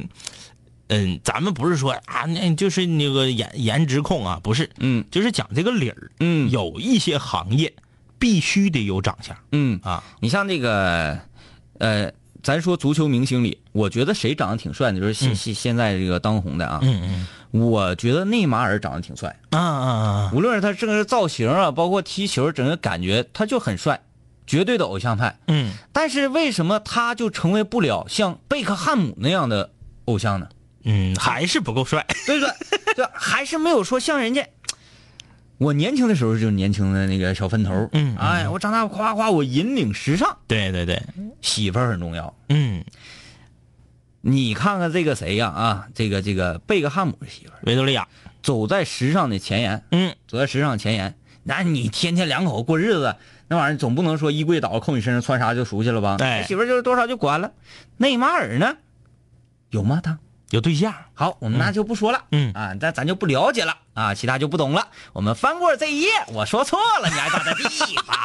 [0.87, 5.05] 嗯，咱们不是说啊，那就是那个颜颜值控啊，不是，嗯。
[5.11, 6.11] 就是讲这个理儿。
[6.19, 6.49] 嗯。
[6.49, 7.71] 有一些行业
[8.21, 10.03] 必须得有长相嗯，啊。
[10.19, 11.17] 你像那个，
[11.79, 12.11] 呃，
[12.43, 17.27] 咱说足球明星里，我觉得谁长得挺帅的，就是现现现在这个当红的啊，嗯嗯
[17.59, 20.31] 我觉得内马尔长得挺帅，嗯啊啊啊！
[20.35, 24.03] 无论是他这个造型啊，包括踢球，整个感觉他就很帅，
[24.45, 25.39] 绝对的偶像派。
[25.47, 29.71] 嗯，但是为什么他就成为不了像贝克汉姆那样的
[30.05, 30.47] 偶像呢？
[30.83, 32.05] 嗯，还是不够帅。
[32.25, 32.95] 对不对？
[32.95, 34.47] 对，还是没有说像人家。
[35.61, 40.99] 我年轻的时候就是年轻的那个小分头，嗯嗯哎，我长大夸夸我引领时尚，对对对，
[41.41, 42.33] 媳妇儿很重要。
[42.49, 42.83] 嗯，
[44.21, 48.07] 你看看这个谁呀啊这个这个贝克汉姆的媳妇儿，维多利亚。
[48.41, 51.13] 走在时尚的前沿，嗯，走在时尚前沿。
[51.43, 53.15] 那你天天两口过日子，
[53.47, 56.17] 那玩意儿总不能说衣柜倒扣你身上穿啥就熟悉了吧？
[56.17, 57.51] 对媳妇儿就是多少就管了。
[57.97, 58.77] 内马尔呢？
[59.69, 60.17] 有吗他？
[60.51, 60.93] 有对象。
[61.13, 64.87] 好，我们那就不说了，嗯啊，那咱就不了解了啊，其他就不懂了。
[65.13, 67.63] 我们翻过这一页，我说错了，你还咋的地
[68.05, 68.15] 方？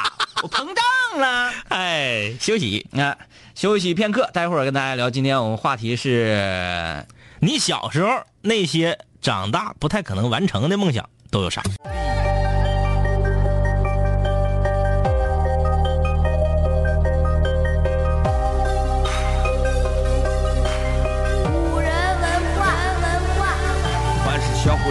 [0.43, 1.51] 我膨胀了。
[1.69, 2.85] 哎，休息。
[2.93, 3.17] 啊，
[3.55, 5.09] 休息片刻，待会儿跟大家聊。
[5.09, 7.05] 今天我们话题是，
[7.39, 8.09] 你小时候
[8.41, 11.63] 那些长大不太可能完成的梦想都有啥？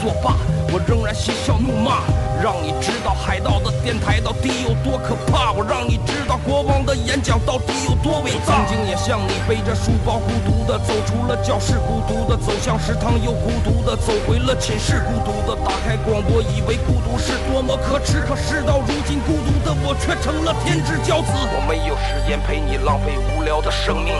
[0.00, 0.34] 作罢，
[0.72, 2.00] 我仍然嬉笑怒骂，
[2.42, 8.64] 让你知道海盗的电台到底有多可怕，我让你知道国王的演讲到底有多伟大。
[8.64, 21.32] 曾经也像你背着书包孤独的走出了教室，孤独的走向食堂，又孤独的走回了寝室，孤独的打开广播，以为孤独是多么可耻，可事到如今，孤独的我却成了天之骄子。
[21.52, 24.14] 我没有时间陪你浪费无聊的生命。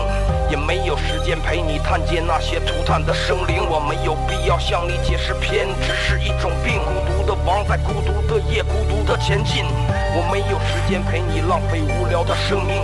[0.51, 6.83] 也没有时间陪你探见那些涂炭的生灵，我没有必要向你解释偏执是一种病。
[6.83, 9.64] 孤独的王在孤独的夜，孤独的前进。
[10.12, 12.75] 我没有时间陪你浪费无聊的生命，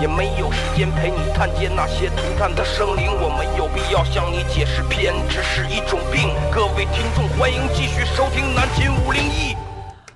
[0.00, 3.06] 也没有时间陪你探监那些涂炭的生灵。
[3.20, 6.30] 我没有必要向你解释，偏执是一种病。
[6.52, 9.56] 各位听众，欢迎继续收听南秦五零一。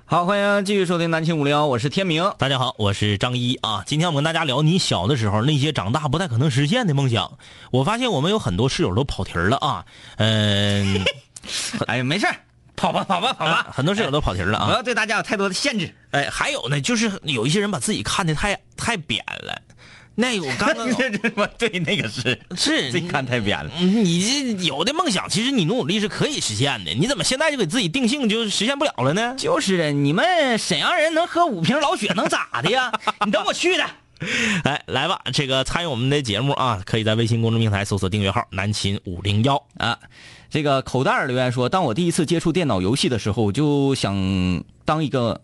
[0.05, 2.31] 好，欢迎继续收听南青五零幺，我是天明。
[2.37, 3.83] 大家好，我是张一啊。
[3.85, 7.31] 今天我们跟大家聊你小的时候那些长大不太可能实现的梦想。
[7.71, 9.85] 我发现我们有很多室友都跑题了啊。
[10.17, 11.03] 嗯、
[11.87, 12.35] 哎呀，没事儿
[12.75, 14.75] 跑吧，跑吧，跑吧，很多室友都跑题了啊不啊。
[14.75, 15.93] 要对大家有太多的限制。
[16.11, 19.61] 哎，还有呢，就是有一些人把自己看的太太扁了。
[20.15, 23.71] 那我刚刚 这这对，那个是是自己看太扁了。
[23.79, 26.93] 嗯你这有的梦想，其实你努努力是可以实现的。
[26.93, 29.33] 你怎么现在就给自己定性就实现不了了呢？
[29.37, 32.91] 就是的，你们沈阳人能喝五瓶老雪能咋的呀？
[33.25, 33.83] 你等我去的。
[34.63, 39.97] 哎，来吧，这个参与我们的节目啊，可以在微信公众平台搜索订阅号“南秦五零幺啊，
[40.53, 45.41] 这个口袋儿留言说，当我第一次接触电脑游戏的时候，我就想当一个”，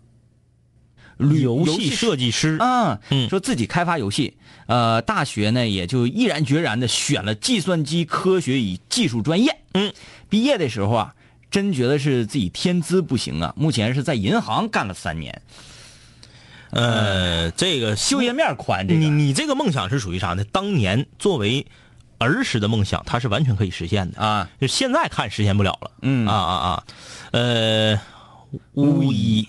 [1.18, 2.56] 游戏戏设计师。
[2.60, 4.36] 啊，嗯说自己开发游戏。
[4.66, 9.58] 呃，大学呢也就毅然决然的选了计算机科学与技术专业。
[9.74, 9.92] 嗯，
[10.28, 11.14] 毕业的时候啊，
[11.50, 13.52] 真觉得是自己天资不行啊。
[13.56, 15.42] 目前是在银行干了三年，
[16.70, 18.86] 呃，这个就业面宽。
[18.86, 20.44] 这你你这个梦想是属于啥呢？
[20.52, 21.66] 当年作为
[22.20, 24.20] 儿时的梦想，它是完全可以实现的。
[24.20, 25.90] 啊，就现在看实现不了了。
[26.02, 26.84] 嗯啊啊啊，
[27.32, 28.00] 呃，
[28.74, 29.48] 巫医，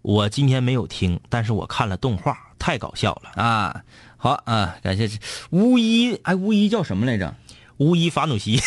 [0.00, 3.42] 我今天没有听，但是我看了动画，太搞笑了。
[3.42, 3.82] 啊，
[4.16, 5.10] 好啊，感谢
[5.50, 6.18] 巫医。
[6.22, 7.34] 哎，巫医叫什么来着？
[7.78, 8.60] 巫医法努西，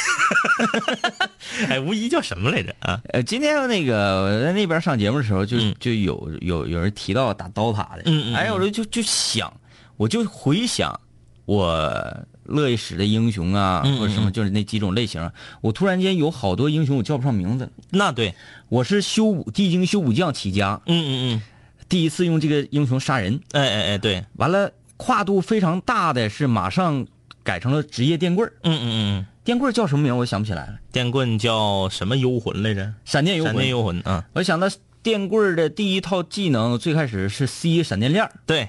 [1.70, 3.00] 哎，巫医叫什么来着啊？
[3.14, 9.52] 呃，今天那个我在那边上节目的时候就，就、嗯就有有有人提到打刀塔的，嗯哎，我就就就想，
[9.96, 11.00] 我就回想
[11.48, 15.32] 我乐意使的英雄啊，嗯嗯或者什么，嗯就是那几种类型啊，
[15.62, 17.72] 我突然间有好多英雄我叫不上名字。
[17.90, 18.36] 那对，
[18.68, 21.42] 我是修武地精修武将起家，嗯嗯嗯，
[21.88, 27.08] 第一次用这个英雄杀人，哎哎哎，对，完了跨度非常大的是马上
[27.44, 28.52] 改成了职业电棍儿。
[28.64, 29.18] 嗯嗯嗯。
[29.20, 32.94] 嗯，电棍儿叫什么名我想不起来了，电棍叫什么幽魂来着？
[33.06, 33.54] 闪电幽魂。
[33.54, 34.68] 闪电幽魂啊，我想到
[35.02, 38.32] 电棍儿的第一套技能最开始是 C 闪电链儿。
[38.46, 38.68] 对，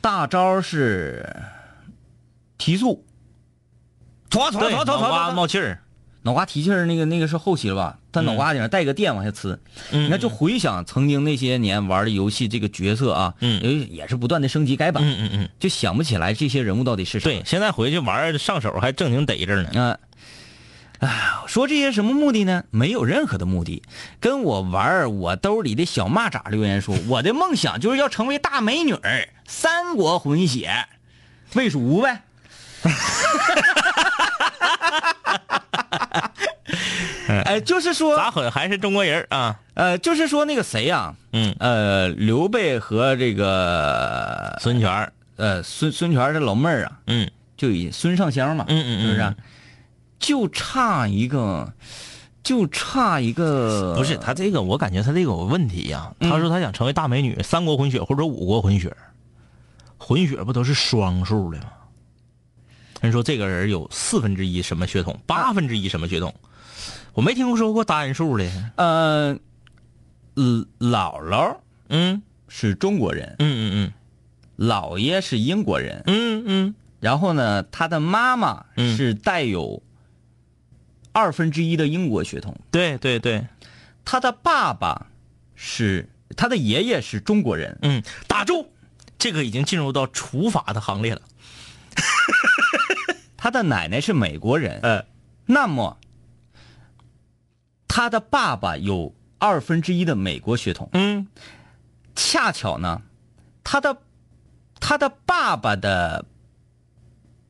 [0.00, 1.24] 大招是
[2.58, 3.04] 提速，
[4.30, 5.82] 唰唰对，唰唰脑瓜唰，冒气儿。
[6.22, 7.98] 脑瓜提气儿那个那个是后期了吧？
[8.10, 9.56] 他脑瓜顶上带个电往下呲。
[9.92, 17.34] 嗯你看，就回想曾经那些年玩的游戏，这个角色啊，嗯也也是不断的升级改版，嗯嗯嗯，就想不起来这些人物到底是谁。
[17.36, 19.80] 对，现在回去玩上手还正经逮着呢。
[19.80, 19.98] 啊，
[20.98, 21.08] 哎，
[21.46, 22.64] 说这些什么目的呢？
[22.70, 23.84] 没有任何的目的。
[24.18, 28.96] 跟我玩我兜里的小蚂蚱留言说，我的梦想就是要成为大美女，
[29.46, 30.88] 三国混血，
[31.54, 32.22] 魏蜀吴呗。
[37.44, 39.58] 哎，就是说，咋混还是中国人啊？
[39.74, 47.30] 呃，就是说那个谁呀、嗯，呃，刘备和这个孙权，呃孙孙权的老妹儿啊，嗯。
[47.56, 49.34] 就以孙尚香嘛，嗯嗯嗯是不是啊？
[50.18, 51.72] 就差一个，
[52.42, 56.30] 就差一个，不是他这个，我感觉他这个有问题呀、嗯。
[56.30, 58.94] 他说他想成为大美女，三国混血或者五国混血，
[59.96, 61.64] 混血不都是双数的吗？
[63.00, 66.34] 人说这个人有四分之一什么血统，八分之一什么血统，
[67.12, 68.50] 我没听说过单数的。
[68.76, 69.38] 呃，
[70.36, 71.56] 嗯姥姥
[71.88, 73.92] 嗯是中国人，嗯嗯嗯。
[74.68, 76.74] 姥爷是英国人，嗯嗯。
[76.98, 78.96] 然后呢，他的妈妈嗯。
[78.96, 79.82] 是带有
[81.12, 83.46] 二分之一的英国血统，对对对，
[84.04, 85.06] 他的爸爸
[85.54, 88.72] 是他的爷爷是中国人，嗯，打住，
[89.18, 91.20] 这个已经进入到除法的行列了。
[93.36, 95.04] 他的奶奶是美国人，呃，
[95.46, 95.98] 那么
[97.86, 101.26] 他的爸爸有二分之一的美国血统，嗯。
[102.18, 103.02] 恰巧呢，
[103.62, 103.98] 他的
[104.80, 106.24] 他的爸爸的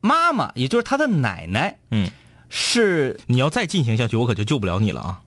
[0.01, 2.11] 妈妈，也就是他的奶奶，嗯，
[2.49, 5.21] 是你要再进行下去，我可就救不了你了啊。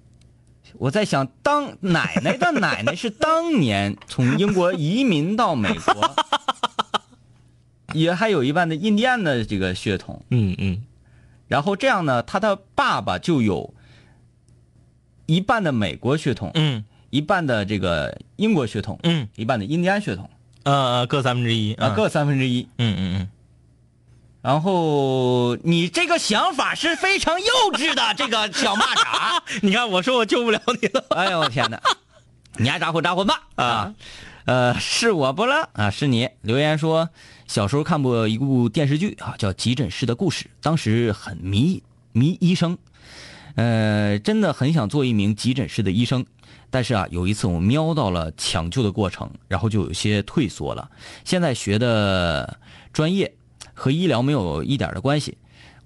[0.75, 6.14] 我在想，当奶奶的奶奶是当年从英国移民到美国，
[7.94, 10.83] 也还有一半的印第安的这个血统，嗯嗯
[11.48, 13.74] 然后这样呢，他的爸爸就有
[15.26, 20.31] 一半的美国血统，嗯一半的这个英国血统，嗯一半的印第安血统，
[20.62, 22.68] 呃，各三分之一啊，各三分之一。
[22.79, 23.29] 嗯嗯嗯。
[24.42, 29.40] 然后你这个想法是非常幼稚的， 这个小蚂蚱。
[29.61, 31.05] 你看，我说我救不了你了。
[31.16, 31.79] 哎呦我天哪！
[32.57, 33.94] 你爱咋混咋混吧啊！
[34.46, 37.11] 呃，是我不了啊，是你留言说
[37.51, 41.82] 小时候看过一部电视剧啊，叫《急诊室的故事》，当时很迷
[42.12, 42.78] 迷医生，
[43.57, 46.24] 呃，真的很想做一名急诊室的医生。
[46.70, 50.88] 但是啊，有一次我瞄到了抢救的过程，然后就有些退缩了。
[51.24, 52.57] 现在学的
[52.92, 53.34] 专业
[53.74, 55.36] 和医疗没有一点的关系。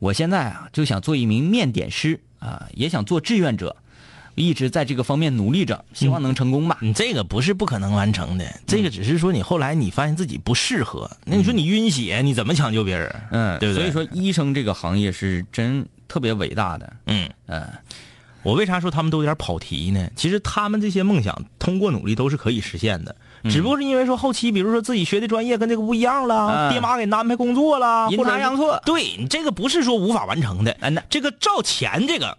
[0.00, 3.74] 我现在啊就想做一名面点师啊，也想做志愿者，
[4.35, 6.78] 一直在这个方面努力着，希望能成功吧。
[6.80, 11.11] 你这个不是不可能完成的，这个只是说你后来你发现自己不适合。
[11.24, 13.14] 那你说你晕血，你怎么抢救别人？
[13.30, 13.91] 嗯，对不对？
[13.91, 16.93] 所以说，医生这个行业是真特别伟大的。
[17.07, 17.68] 嗯嗯，
[18.43, 20.09] 我为啥说他们都有点跑题呢？
[20.16, 23.14] 其实他们这些梦想通过努力都是可以实现的，
[23.45, 30.72] 只不过是因为说后期，比如说自己学的专业跟这个不一样了，嗯爹妈给安排工作了，阴差阳错对你这个不是说无法完成的。
[30.80, 32.37] 哎那这个赵钱这个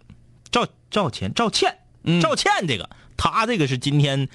[0.51, 1.75] 赵赵钱赵倩
[2.05, 2.21] 嗯。
[2.21, 4.27] 赵倩这个，她这个是今天。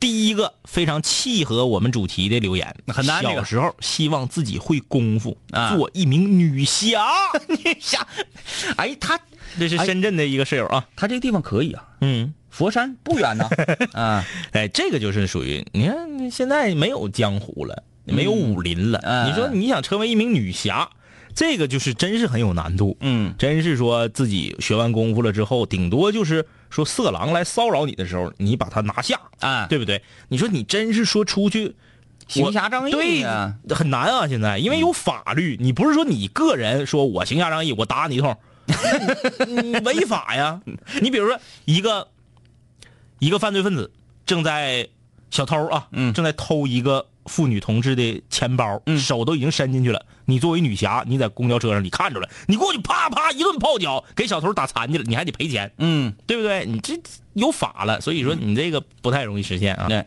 [0.00, 5.74] 第一个非常契合我们主题的留言，很难小时候希望自己会功夫，啊。
[5.74, 7.06] 做一名女侠。
[7.48, 8.06] 女侠，
[8.76, 9.18] 哎，她
[9.58, 13.48] 这是深圳的一个室友啊，他这个地方可以啊，嗯，佛山不远呢。
[13.94, 19.00] 啊，哎，这个就是属于你看现在没有江湖了，没有武林了。
[19.04, 19.30] 嗯。
[19.30, 20.90] 你说你想成为一名女侠，
[21.34, 22.96] 这个就是真是很有难度。
[23.00, 30.02] 嗯真是说自己学完功夫了之后，顶多就是说色狼来骚扰你的时候，你把他拿下，啊，对不对？
[30.28, 31.74] 你说你真是说出去。
[32.26, 34.26] 行侠仗义对呀，很难啊！
[34.26, 38.34] 现在因为有法律，你不是说你个人说我行侠仗义，我打你一通，
[39.46, 40.58] 你 违法呀！
[41.02, 42.08] 你比如说一个
[43.18, 43.92] 一个犯罪分子
[44.24, 44.88] 正在
[45.30, 50.06] 小偷啊，嗯正在偷一个妇女同志的钱包，嗯手都已经伸进去了。
[50.26, 56.64] 你作为女侠，你在公交车上你看着了，你过去啪啪一顿泡脚，给小偷打残去了，你还得赔钱，嗯，对不对？
[56.66, 57.00] 你这
[57.34, 59.86] 有法了，所以说你这个不太容易实现啊。
[59.88, 60.04] 对。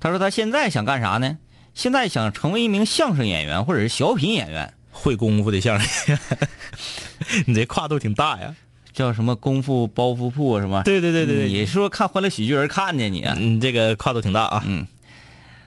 [0.00, 1.38] 他说他现在想干啥呢？
[1.74, 6.48] 现在想成为一名相声演员或者是小品演员，会功夫的相声演员，
[7.46, 8.54] 你这跨度挺大呀。
[8.92, 10.82] 叫什么功夫包袱铺是吗？
[10.82, 13.34] 对对对对对你是说看欢乐喜剧人看见你啊？
[13.38, 14.62] 你，这个跨度挺大啊。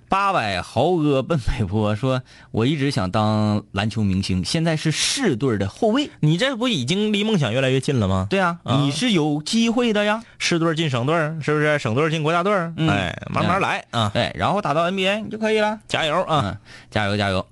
[0.08, 6.10] 八百豪哥奔北坡说，我一直想当篮球明星，现在是市队的后卫。
[6.20, 8.28] 你这不已经离梦想越来越近了吗？
[8.30, 10.24] 对啊，啊你是有机会的呀。
[10.38, 11.80] 市队进省队，是不是？
[11.80, 15.80] 省队进国家队，嗯哎，慢慢来啊，对，然后打到 NBA 你就可以了。
[15.88, 16.42] 加油啊！
[16.46, 16.58] 嗯，
[16.92, 17.46] 加油加油！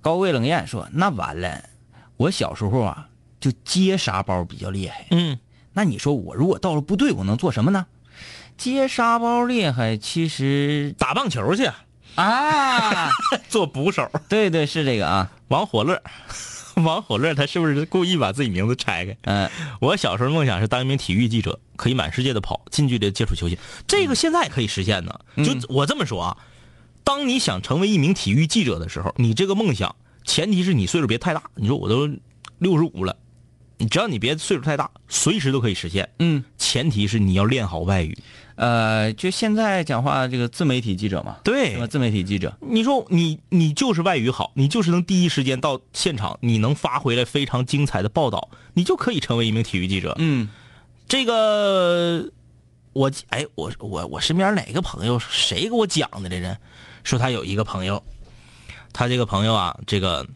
[0.00, 1.62] 高贵冷艳说：“那完了，
[2.16, 3.08] 我小时候啊
[3.40, 5.06] 就接沙包比较厉害。
[5.10, 5.38] 嗯，
[5.72, 7.86] 那你说我如果到了部队，我能做什么呢？
[8.56, 11.68] 接沙包厉害，其实打棒球去，
[12.14, 13.10] 啊，
[13.48, 14.08] 做捕手。
[14.28, 16.00] 对对是这个啊，王火乐，
[16.76, 19.16] 王火乐，他是不是故意把自己名字拆开？
[19.22, 19.50] 嗯、
[19.80, 23.58] 我小时候梦想是当一名体育记者，可以满世界的跑，近距离接触球鞋。
[23.86, 25.20] 这个现在可以实现呢。
[25.36, 26.36] 就我这么说啊，
[27.02, 29.94] 当你想成为一名体育记者的时候，你这个梦想
[30.24, 31.42] 前提是你岁数别太大。
[31.56, 32.08] 你说我都
[32.58, 33.16] 六十五了，
[33.78, 36.08] 你只要你别岁数太大，随时都可以实现。
[36.20, 38.16] 嗯，前提是你要练好外语。
[38.56, 41.86] 呃，就现在讲话这个自媒体记者嘛，对？
[41.88, 50.14] 自媒体记者，你说你你就是外语好，你就是能第一时间到现场，你能发回来非常精彩的报道，你就可以成为一名体育记者。
[50.18, 50.48] 嗯
[51.08, 52.30] 这个
[52.92, 56.56] 我哎，我我我身边哪个朋友谁给我讲的来着？
[57.02, 58.02] 说他有一个朋友，
[58.92, 60.26] 他这个朋友啊，这个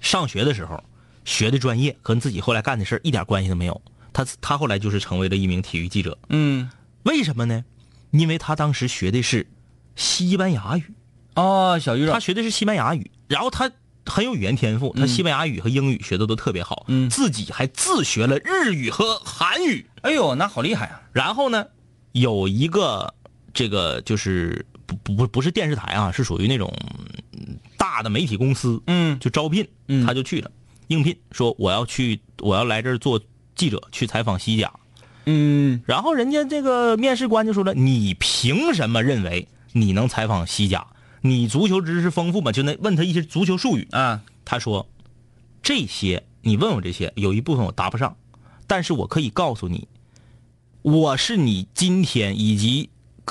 [0.00, 0.82] 上学的时候
[1.24, 3.80] 学的专业跟自己后来干的事儿一点关系都没有。
[4.12, 6.70] 他他后来就是成为了一名体育记者，嗯，
[7.06, 7.64] 为什么呢？
[8.10, 9.46] 因为他当时学的是
[9.94, 10.84] 西班牙语。
[11.34, 13.70] 哦，小鱼肉，他学的是西班牙语，然后他
[14.04, 19.86] 很有语言天赋，他西班牙语和英语学的都特别好，嗯自己还自学了日语和韩语。
[20.02, 21.02] 哎呦，那好厉害啊！
[21.12, 21.66] 然后呢，
[22.12, 23.12] 有一个
[23.52, 26.72] 这个就是不不不不是电视台啊，是属于那种
[27.32, 30.50] 嗯大的媒体公司，嗯就招聘，嗯他就去了，
[30.88, 33.20] 应聘说我要去，我要来这儿做
[33.54, 34.72] 记者，去采访西甲。
[35.26, 40.86] 嗯然后人家这个面试官就说了：“你凭什么认为你能采访西甲？
[41.22, 44.88] 你足球知识丰富吗？”就那问他一些足球术语，啊，他说
[45.62, 48.16] ：“这些你问我这些，有一部分我答不上，
[48.68, 49.88] 但是我可以告诉你，
[50.82, 52.90] 我是你今天以及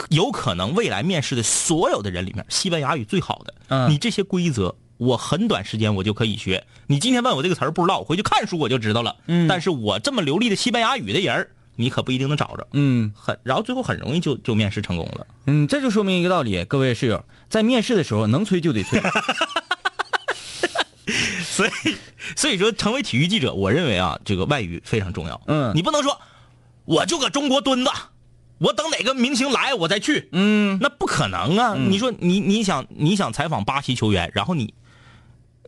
[0.10, 3.54] 有可能未来面试的所有的人里面，西班牙语最好的。
[3.70, 6.66] 嗯你这些规则，我很短时间我就可以学。
[6.88, 9.16] 你今天问我这个词儿不知道，我回去看书我就知道了。
[9.28, 12.68] 嗯但是我这么流利的西班牙语的人儿，你可不一定能找着。
[12.74, 15.28] 嗯很，然后最后很容易就就面试成功了。
[15.48, 19.02] 嗯，这就说明一个道理，各位室友，在面试的时候能吹就得吹。
[21.44, 21.72] 所以，
[22.36, 25.40] 所以说成为体育记者，我认为啊，这个外语非常重要。
[25.48, 26.20] 嗯你不能说
[26.84, 27.92] 我就搁中国蹲着，
[28.58, 31.76] 我等哪个明星来我再去，嗯那不可能啊！
[31.76, 34.74] 你说你你想你想采访巴西球员，然后你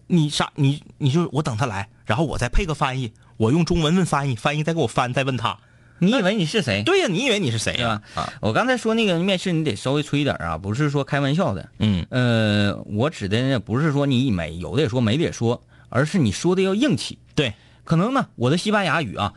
[0.08, 5.60] 你啥你你就我等他来，然后我再配个翻译，我用中文问翻译，翻译再给我翻，再问他，
[6.00, 6.84] 你以为你是谁？
[6.84, 8.22] 对呀，你以为你是谁对呀吧？？
[8.22, 11.70] 啊，我刚才说那个面试，你得稍微吹点儿啊，不是说开玩笑的。
[11.80, 17.18] 嗯呃，我指的呢不是说你没有的也说没的也说，而是你说的要硬气。
[17.36, 19.34] 对，可能呢，我的西班牙语啊，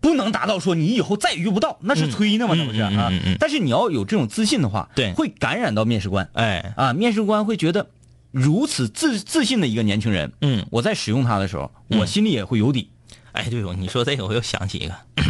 [0.00, 3.36] 不能达到说你以后再也遇不到，那是吹呢嘛，不是啊嗯嗯嗯嗯？
[3.40, 7.88] 但是你要有这种自信的话，对会感染到面试官哎，啊，面试官会觉得
[8.30, 12.90] 如此自自信的一个年轻人，嗯，我在使用他的时候，我心里也会有底。
[13.32, 14.94] 哎，对，你说这个我又想起一个，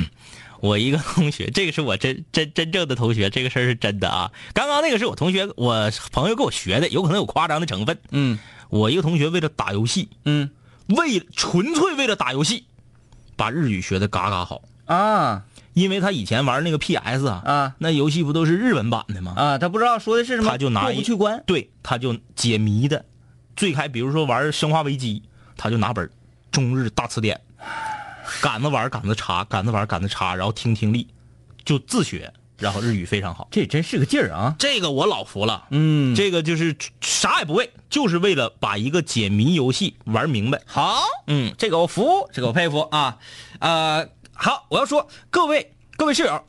[0.61, 4.31] 我一个同学， 这个是我真真真正的同学，这个事儿是真的啊。
[4.55, 7.99] 刚刚那个是我同学，我朋友给我学的，有可能有夸张的成分。
[8.11, 8.39] 嗯
[8.71, 10.51] 我一个同学为了打游戏，嗯
[10.89, 12.65] 为纯粹为了打游戏，
[13.37, 15.45] 把日语学的嘎嘎好，啊
[15.75, 19.35] 因为他以前玩那个 PS 啊，啊那游戏不都是日文版的吗？
[19.37, 21.43] 啊，他不知道说的是什么，他就拿一不去关。
[21.47, 23.05] 对，他就解谜的，
[23.57, 25.23] 最开比如说玩《生化危机》，
[25.57, 26.11] 他就拿本
[26.51, 27.41] 中日大词典，
[28.41, 31.09] 赶着玩杆子查，杆子玩杆子查，然后听听力，
[31.64, 33.49] 就自学，然后日语非常好。
[33.51, 34.55] 这真是个劲儿啊！
[34.59, 40.61] 这个我老服了，嗯，这个就是啥也不为，就是为了把一个解谜游戏玩明白。
[40.66, 43.18] 好，嗯，这个我服，这个我佩服啊。
[43.61, 46.45] 呃，好，我要说各位各位室友，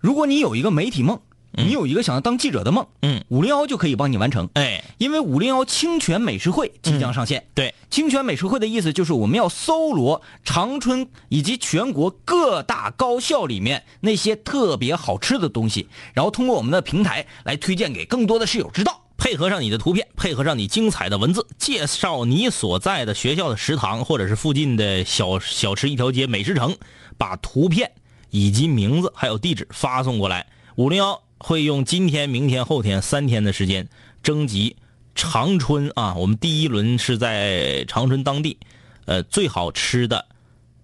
[0.00, 1.20] 如果你有一个媒体梦，
[1.52, 4.48] 你有一个想要当记者的梦，嗯，五零幺就可以帮你完成。
[4.54, 7.46] 哎，因为五零幺清泉美食会即将上线。
[7.54, 19.00] 对，清泉美食会的意思就是我们要搜罗长春以及全国各大高校里面那些特别好吃的东西，然后通过我们的平台来推荐给更多的室友知道。
[19.18, 26.76] 配合上你的图片，配合上你精彩的文字，介绍你所在的学校的食堂，或者是附近的小小吃一条街美食城，
[27.16, 27.92] 把图片
[28.30, 30.46] 以及名字还有地址发送过来。
[30.74, 33.88] 五零幺会用今天、明天、后天三天的时间
[34.22, 34.76] 征集
[35.12, 38.58] 长春啊，我们第一轮是在长春当地，
[39.06, 40.24] 呃最好吃的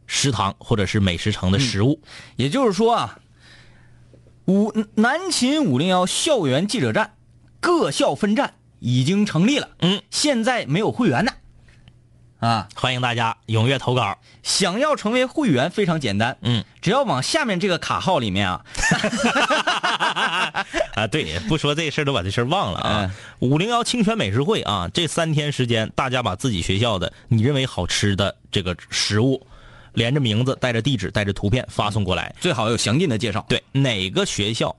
[0.08, 2.00] 食堂或者是美食城的食物。
[2.34, 3.20] 也就是说啊，
[4.46, 7.14] 五南秦五零幺校园记者站
[7.60, 11.30] 各校分站已经成立了，嗯，现在没有会员呢，
[12.38, 14.16] 啊，欢迎大家踊跃投稿。
[14.44, 18.64] 想要成为会员非常简单，嗯，只要往下面这个卡号里面啊，
[20.94, 23.14] 啊，对，不说这事儿都把这事儿忘了啊。
[23.40, 29.44] 五零幺清泉美食会啊，这三天时间，大家把自己学校的你认为好吃的这个食物，
[29.94, 32.32] 连着名字、带着地址、带着图片发送过来。
[32.40, 33.44] 最好有详尽的介绍。
[33.48, 34.76] 对，哪个学校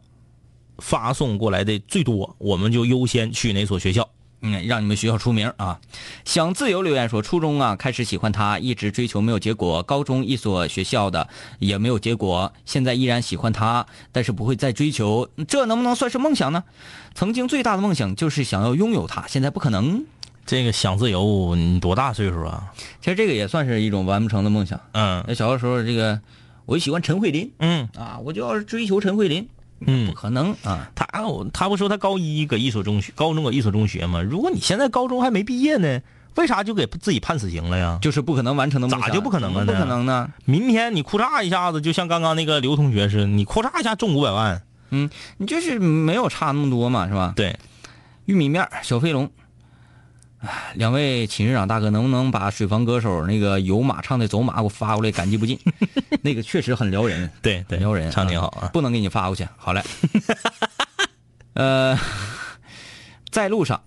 [0.77, 4.09] 发送过来的最多，我们就优先去哪所学校。
[4.41, 5.79] 嗯，让你们学校出名啊！
[6.23, 11.27] 想自由留言说，初中啊开始喜欢他，一直追求没有结果；高中一所学校的
[11.59, 16.63] 也没有结果，现在依然喜欢他，但是不会再追求，这能不能算是梦想呢？
[17.13, 20.05] 曾经最大的梦想就是想要拥有他，现在不可能。
[20.45, 22.73] 这个想自由，你多大岁数啊？
[23.01, 24.79] 其实这个也算是一种完不成的梦想。
[24.93, 26.19] 嗯那小的时候，这个
[26.65, 29.47] 我就喜欢陈慧琳嗯啊，我就要追求陈慧琳，
[29.79, 30.89] 不嗯，可能啊！
[30.95, 31.07] 他
[31.53, 34.21] 他不说他高一搁一所中学，高中搁一所中学吗？
[34.21, 36.01] 如果你现在高中还没毕业呢，
[36.35, 37.97] 为啥就给自己判死刑了呀？
[38.01, 40.29] 就是不可能完成的梦想，咋就不可能了呢不可能呢？
[40.45, 44.61] 明天你哭嚓一下子，就像刚刚那个刘同学似的，你哭嚓一下中五百万。
[44.91, 47.33] 嗯，你就是没有差那么多嘛，是吧？
[47.35, 47.55] 对，
[48.25, 49.38] 玉米面儿小飞龙，唉
[50.75, 55.11] 两位寝室长大哥，能不能把水房歌手那个有马唱的走马给我发过来？
[55.11, 55.59] 感激不尽，
[56.23, 58.69] 那个确实很撩人，对对，撩人，唱挺好啊。
[58.71, 59.45] 不能给你发过去。
[59.57, 59.83] 好嘞，
[61.55, 61.97] 呃，
[63.29, 63.81] 在路上，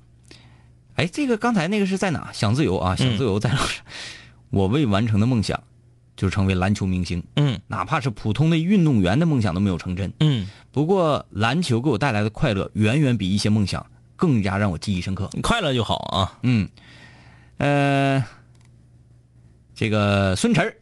[0.97, 2.31] 哎，这个刚才那个是在哪？
[2.33, 3.85] 想自由啊，想自由在路上。
[4.51, 5.59] 我未完成的梦想
[6.15, 10.13] 就是成为篮球明星，嗯哪怕是普通的运动员的梦想都没有成真。
[10.21, 13.87] 嗯，不过篮球给我带来的快乐，远远比一些梦想
[14.23, 15.29] 更加让我记忆深刻。
[15.33, 16.39] 你快乐就好啊。
[16.45, 16.69] 嗯，
[17.57, 18.25] 呃，
[19.75, 20.77] 这个孙晨儿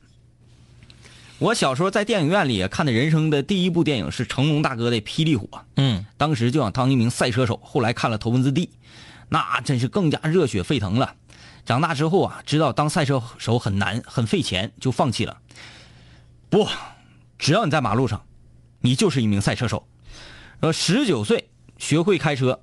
[1.39, 8.67] 我小时候在电影院里看的人生的第一部电影是成龙大哥的《霹雳火》，嗯当时就想当一名赛车手，后来看了《头文字 D》，
[9.31, 11.15] 那真是更加热血沸腾了。
[11.65, 15.39] 长大之后啊，知道当赛车手很难，很费钱，就放弃了。
[16.51, 16.69] 不，
[17.39, 18.23] 只要你在马路上，
[18.81, 19.89] 你就是一名赛车手。
[20.61, 22.61] 呃，十九岁学会开车，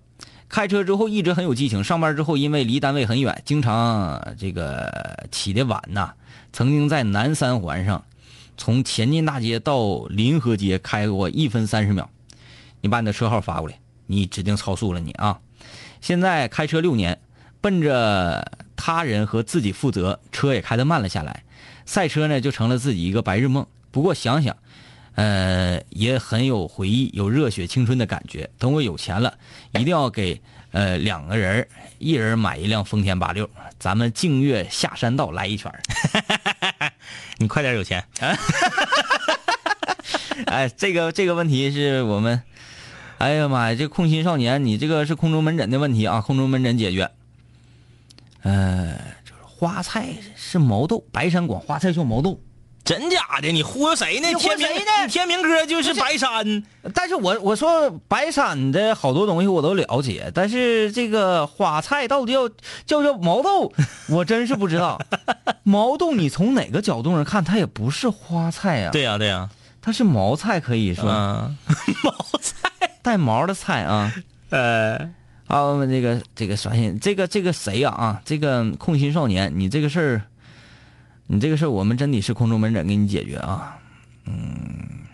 [0.49, 1.83] 开车之后一直很有激情。
[1.83, 6.13] 上班之后，因为离单位很远，经常这个起的晚呐。
[6.53, 8.03] 曾经在南三环上，
[8.57, 12.09] 从前进大街到临河街开过一分三十秒。
[12.81, 15.39] 你把你的车号发过来，你指定超速了你啊！
[15.99, 17.19] 现在开车六年，
[17.59, 21.43] 奔着他人和自己负责，车也开得慢了下来。
[21.85, 23.65] 赛车呢，就成了自己一个白日梦。
[23.91, 24.55] 不过想想，
[25.17, 28.47] 呃，也很有回忆，有热血青春的感觉。
[28.59, 29.35] 等我有钱了，
[29.71, 30.39] 一定要给
[30.69, 33.49] 呃两个人儿，一人买一辆丰田八六，
[33.79, 35.81] 咱们净月下山道来一圈儿
[37.39, 38.05] 你快点有钱。
[40.45, 42.43] 哎，这个这个问题是我们，
[43.17, 47.09] 哎呀妈呀，这空心少年，你这个是空中门诊的问题啊，空中门诊解决。
[48.43, 48.95] 呃，
[49.25, 52.39] 就是花菜是毛豆，白山管花菜叫毛豆，
[52.87, 53.51] 真假的？
[53.51, 54.33] 你忽悠谁呢？
[54.39, 54.91] 天明谁呢？
[55.05, 56.63] 你天明哥就是白山，
[56.93, 62.47] 但是我我说白山的好多东西我都了解，但是这个花菜到底要
[62.85, 63.73] 叫叫毛豆，
[64.07, 64.97] 我真是不知道。
[65.63, 69.49] 毛豆你从哪个角度上看，它也不是花菜啊，对呀、对呀、
[69.81, 71.57] 它是毛菜，可以说、 嗯，
[73.01, 74.13] 带毛的菜啊。
[74.49, 74.97] 呃，
[75.47, 80.21] 啊，我们这个这个刷新这个这个谁呀啊这个空心少年，你这个事儿，
[81.27, 83.77] 你这个事儿，我们真得是空中门诊给你解决啊。
[84.25, 85.05] 嗯，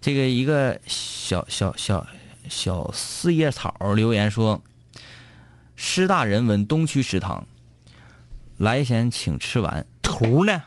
[0.00, 2.06] 这个一个小小小
[2.48, 4.62] 小四叶草留言说，
[5.74, 7.46] 师大人文东区食堂，
[8.56, 9.86] 来先请吃完。
[10.02, 10.62] 图呢？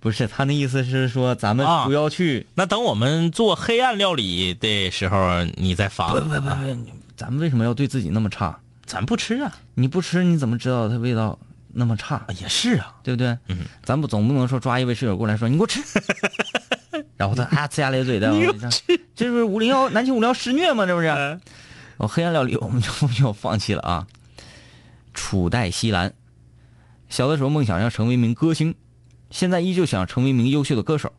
[0.00, 6.12] 不是他那意思是说咱们啊不要去，那等我们做黑暗料理的时候，你再发。
[6.12, 6.48] 不不不不，
[7.16, 8.58] 咱们为什么要对自己那么差？
[8.86, 9.52] 咱不吃啊。
[9.74, 11.38] 你不吃你怎么知道它味道
[11.72, 12.16] 那么差？
[12.16, 13.36] 啊也是啊，对不对？
[13.48, 15.80] 嗯，咱不总不能说抓一位室友过来说你给我吃，
[17.16, 20.86] 然后他啊呲牙咧嘴的， 我这这是五零幺南秦五零幺施虐吗？
[20.86, 21.08] 这不是？
[21.08, 21.40] 嗯
[21.98, 24.06] 哦，黑暗料理我们就就放弃了啊。
[25.14, 26.14] 楚代西兰，
[27.08, 28.72] 小的时候梦想要成为一名歌星，
[29.30, 31.12] 现在依旧想成为一名优秀的歌手，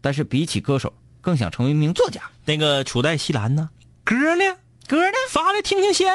[0.00, 2.20] 但是比起歌手，更想成为一名作家。
[2.44, 3.70] 那个楚代西兰呢？
[4.02, 4.44] 歌呢？
[4.88, 5.16] 歌呢？
[5.30, 6.12] 发来听听先。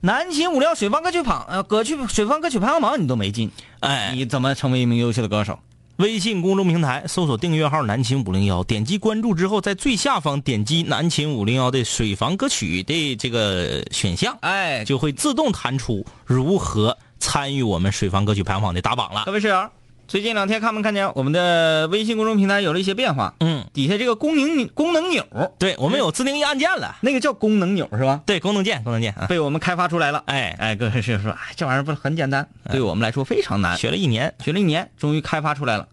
[0.00, 5.58] 南秦五零幺水房歌曲榜呃歌曲水房歌曲排行榜你都没进，哎，你怎么成为一名优秀的歌手？
[5.96, 19.22] 微信公众平台搜索订阅号“南秦五零幺”，点击关注之后，在最下方点击“南秦五零幺”的水房歌曲的这个选项，哎，就会自动弹出如何参与我们水房歌曲排行榜的打榜了。
[19.24, 19.70] 各位室友，
[20.08, 23.34] 最近两天看没看见我们的微信公众平台有了一些变化？
[23.40, 25.24] 嗯，底下这个功能功能钮，
[25.58, 26.96] 对，我们有自定义按键了。
[27.00, 28.22] 那个叫功能钮是吧？
[28.24, 30.22] 对，功能键，功能键啊，被我们开发出来了。
[30.26, 33.76] 哎，哎，各位师傅说，哎，这玩意儿不是很简单，对我们来说非常难。
[33.76, 35.88] 学了一年，学了一年，终于开发出来了。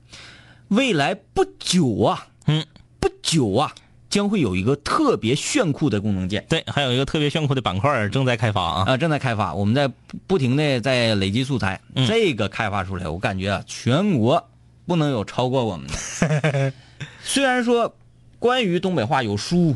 [0.67, 2.63] 未来不久啊，嗯，
[2.99, 3.73] 不久啊，
[4.13, 8.83] 将会有一个特别炫酷的功能键对，还有一个特别炫酷的板块正在开发啊。
[8.85, 9.95] 啊、正在开发，我们在不
[10.27, 11.81] 不停的在累积素材。
[11.95, 14.47] 嗯这个开发出来，我感觉啊，全国
[14.85, 16.71] 不能有超过我们的。
[17.25, 17.95] 虽然说
[18.37, 19.75] 关于东北话有书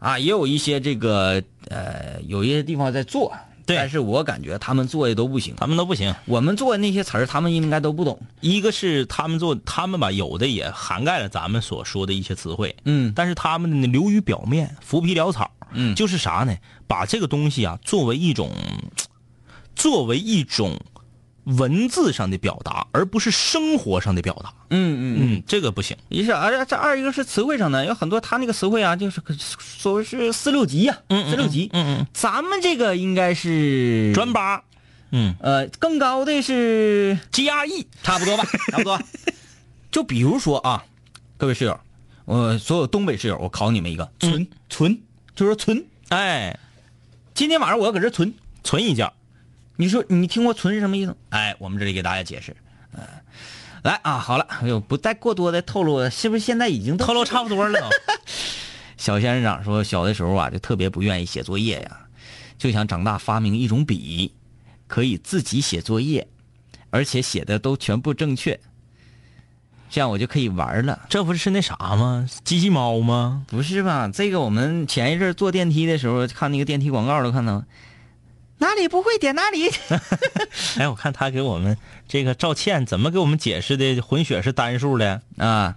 [0.00, 3.32] 啊，也有一些这个呃，有一些地方在做，
[3.68, 5.54] 对但是我感觉他们做的都不行。
[5.58, 8.18] 他们都不行，我们做的那些词儿，他们应该都不懂。
[8.40, 16.56] 一个是他们做，他们吧有的也涵盖了咱们所说的一些词汇，嗯但是他们呢流于表面，浮皮潦草，嗯就是啥呢？
[16.86, 18.50] 把这个东西啊作为一种，
[19.76, 20.80] 作为一种
[21.56, 24.52] 文字上的表达，而不是生活上的表达。
[24.70, 25.96] 嗯嗯嗯，这个不行。
[26.10, 31.70] 一是而这二一个是词汇上的，有很多他那个词汇啊，就是可所谓是四六级呀、四六级。
[31.72, 34.62] 嗯嗯咱们这个应该是嗯，专八，
[35.10, 39.00] 嗯呃更高的是，GRE，差不多吧，差不多。
[39.90, 40.84] 就比如说啊，
[41.38, 41.80] 各位室友，
[42.26, 45.00] 我所有东北室友，我考你们一个存存，
[45.34, 45.82] 就说存。
[46.10, 46.58] 哎，
[47.34, 49.10] 今天晚上我要搁这存，存一觉。
[49.80, 51.16] 你说你听过存是什么意思？
[51.28, 52.56] 哎，我们这里给大家解释。
[52.94, 53.00] 嗯、
[53.84, 57.88] 来啊，好了，哎呦，不再过多的透露，是不是现在已经透露差不多了。
[58.98, 62.00] 小仙人掌说，小的时候啊，就特别不愿意写作业呀，
[62.58, 64.34] 就想长大发明一种笔，
[64.88, 66.26] 可以自己写作业，
[66.90, 68.58] 而且写的都全部正确，
[69.88, 71.06] 这样我就可以玩了。
[71.08, 72.28] 这不是那啥吗？
[72.42, 73.44] 机器猫吗？
[73.46, 74.10] 不是吧？
[74.12, 77.62] 这个我们前一阵坐电梯的时候看那个电梯广告都看到，
[78.58, 79.68] 哪里不会点哪里。
[80.78, 85.20] 哎，我看他给我们这个赵倩怎么给我们解释的混血是单数的？
[85.36, 85.76] 啊，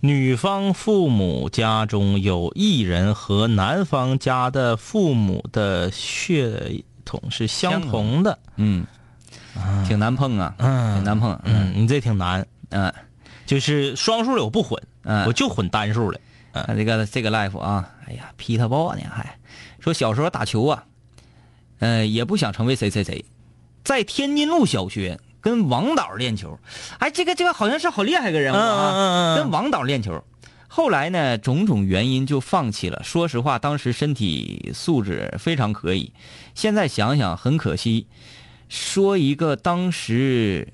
[0.00, 8.38] 女方父母家中有一人和男方家的父母的血统是相同的。
[8.56, 8.86] 嗯，
[9.86, 11.38] 挺难碰啊，嗯挺难碰。
[11.44, 12.92] 嗯，你这挺难，嗯
[13.46, 16.20] 就是双数的我不混，嗯，我就混单数的。
[16.52, 19.38] 看这个这个 life 啊，哎呀，劈他爆呢还
[19.78, 20.84] 说小时候打球啊，
[21.80, 23.24] 呃，也不想成为谁谁谁，
[23.82, 26.58] 在天津路小学跟王导练球，
[26.98, 30.22] 哎，这个这个好像是好厉害个人物啊，跟王导练球。
[30.72, 33.02] 后来呢，种种原因就放弃了。
[33.02, 36.12] 说实话，当时身体素质非常可以，
[36.54, 38.06] 现在想想很可惜。
[38.68, 40.72] 说一个当时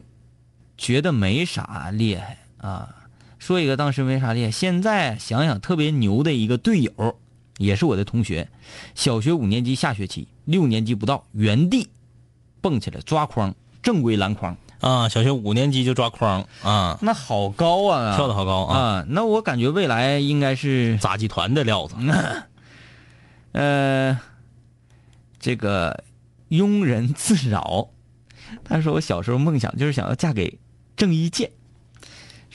[0.76, 2.94] 觉得没啥厉害啊，
[3.38, 7.18] 说一个当时没啥厉害，现在想想特别牛的一个队友，
[7.58, 8.48] 也是我的同学，
[8.94, 11.88] 小学五年级下学期，六年级不到，原地
[12.60, 19.06] 蹦起来抓筐，正规篮筐，啊，小学五年级就抓筐啊，那好高啊，跳的好高啊，啊！
[19.08, 21.94] 那我感觉未来应该是杂技团的料子。
[23.52, 24.18] 呃，
[25.38, 26.04] 这个
[26.50, 27.88] 庸人自扰。
[28.64, 30.58] 他说我小时候梦想就是想要嫁给
[30.96, 31.50] 郑伊健，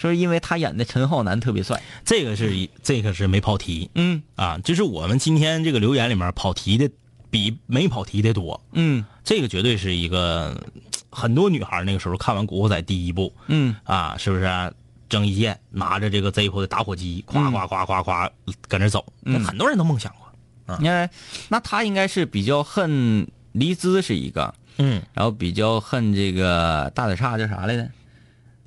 [0.02, 1.82] 说因为他演的陈浩南特别帅。
[2.04, 3.90] 这个是一这个是没跑题。
[3.96, 4.22] 嗯。
[4.36, 6.90] 啊，就是我们今天这个留言里面跑题的
[7.30, 8.60] 比没跑题的多。
[8.74, 9.06] 嗯。
[9.24, 10.60] 这个绝对是一个
[11.12, 13.34] 很多女孩那个时候看完《古惑仔》第一部。
[13.48, 13.76] 嗯。
[13.84, 14.72] 啊，是不是啊、
[15.08, 18.30] 郑伊健拿着这个 Zippo 的打火机，咵咵咵咵咵
[18.68, 20.78] 搁那走，那很多人都梦想过。
[20.80, 21.10] 你看，
[21.50, 27.90] 那他应该是比较恨黎姿是一个，嗯，然后比较恨这个大嘴叉叫啥来着？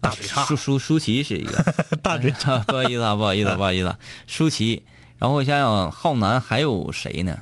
[0.05, 0.45] 大嘴叉。
[0.45, 1.65] 舒舒舒淇是一个。
[2.03, 3.97] 大嘴叉， 不好意思啊，不好意思， 不好意思，
[4.27, 4.83] 舒淇。
[5.19, 7.39] 然后我想想，浩南还有谁呢？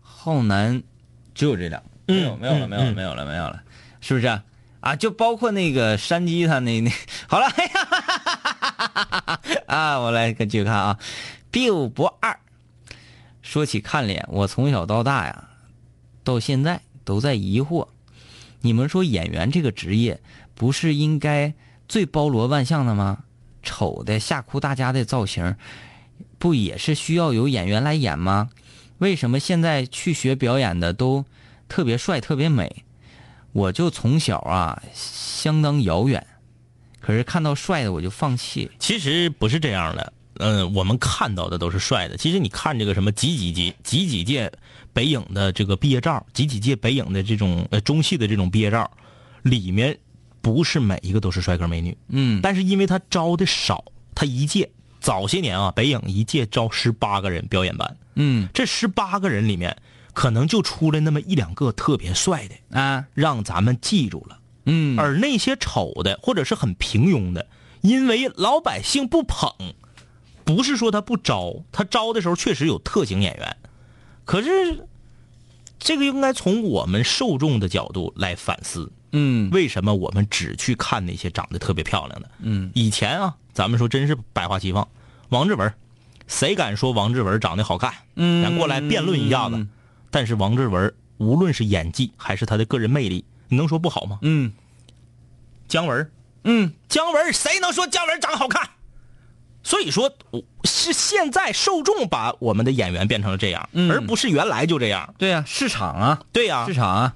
[0.00, 0.82] 浩南
[1.34, 3.62] 只有这俩，没有没有了，没有了，没有了，没有了，
[4.00, 4.44] 是不是啊？
[4.80, 6.92] 啊，就包括那个山鸡他那那，
[7.28, 10.98] 好了，哎呀，啊，我来继续看啊
[11.50, 12.38] ，biu 不二。
[13.42, 15.48] 说起看脸，我从小到大呀，
[16.22, 17.88] 到现在都在疑惑，
[18.60, 20.20] 你们说演员这个职业
[20.56, 21.54] 不是应该
[21.86, 23.18] 最包罗万象的吗？
[23.62, 25.54] 丑的吓哭大家的造型，
[26.38, 28.48] 不也是需要有演员来演吗？
[28.98, 31.24] 为什么现在去学表演的都
[31.68, 32.84] 特别帅、特别美？
[33.52, 36.26] 我就从小啊相当遥远，
[37.00, 38.70] 可是看到帅的我就放弃。
[38.78, 42.16] 其实不是这样的，嗯、我们看到的都是帅的。
[42.16, 44.52] 其实你看这个什么几几届、几几届
[44.92, 48.90] 北影的这个毕业照，几几届北影的这种呃中戏的这种毕业照，
[49.42, 49.98] 里面
[50.46, 52.40] 不是每一个都是帅哥美女，嗯。
[52.40, 53.84] 但是因为他招的少，
[54.14, 54.70] 他一届
[55.00, 58.48] 早些年啊，北影一届招十八个人表演班，嗯。
[58.54, 59.76] 这十八个人里面
[60.12, 63.06] 可能就出来那么一两个特别帅的，啊。
[63.12, 64.38] 让咱们记住了。
[64.66, 64.96] 嗯。
[64.96, 67.48] 而那些丑的或者是很平庸的，
[67.80, 69.50] 因为老百姓不捧，
[70.44, 73.56] 不是说他不招，他招的时候确实有特型演员，
[74.24, 74.86] 可是
[75.80, 82.30] 这个应该从我们受众的角度来反思，嗯为什么我们只去看那些长得特别漂亮的？
[82.40, 84.86] 嗯以前啊，咱们说真是百花齐放，
[85.30, 85.72] 王志文，
[86.26, 87.92] 谁敢说王志文长得好看？
[88.16, 89.66] 嗯咱过来辩论一下子。
[90.10, 94.18] 但是王志文无论是演技还是他的个人魅力，你能说不好吗？
[94.22, 94.52] 嗯
[95.66, 96.10] 姜文，
[96.44, 98.70] 嗯姜文，谁能说姜文长得好看？
[99.62, 105.12] 所以说，我是现在受众把我们的演员变成了这样，嗯而不是原来就这样。
[105.18, 107.14] 对呀、市场啊，对呀、市场啊，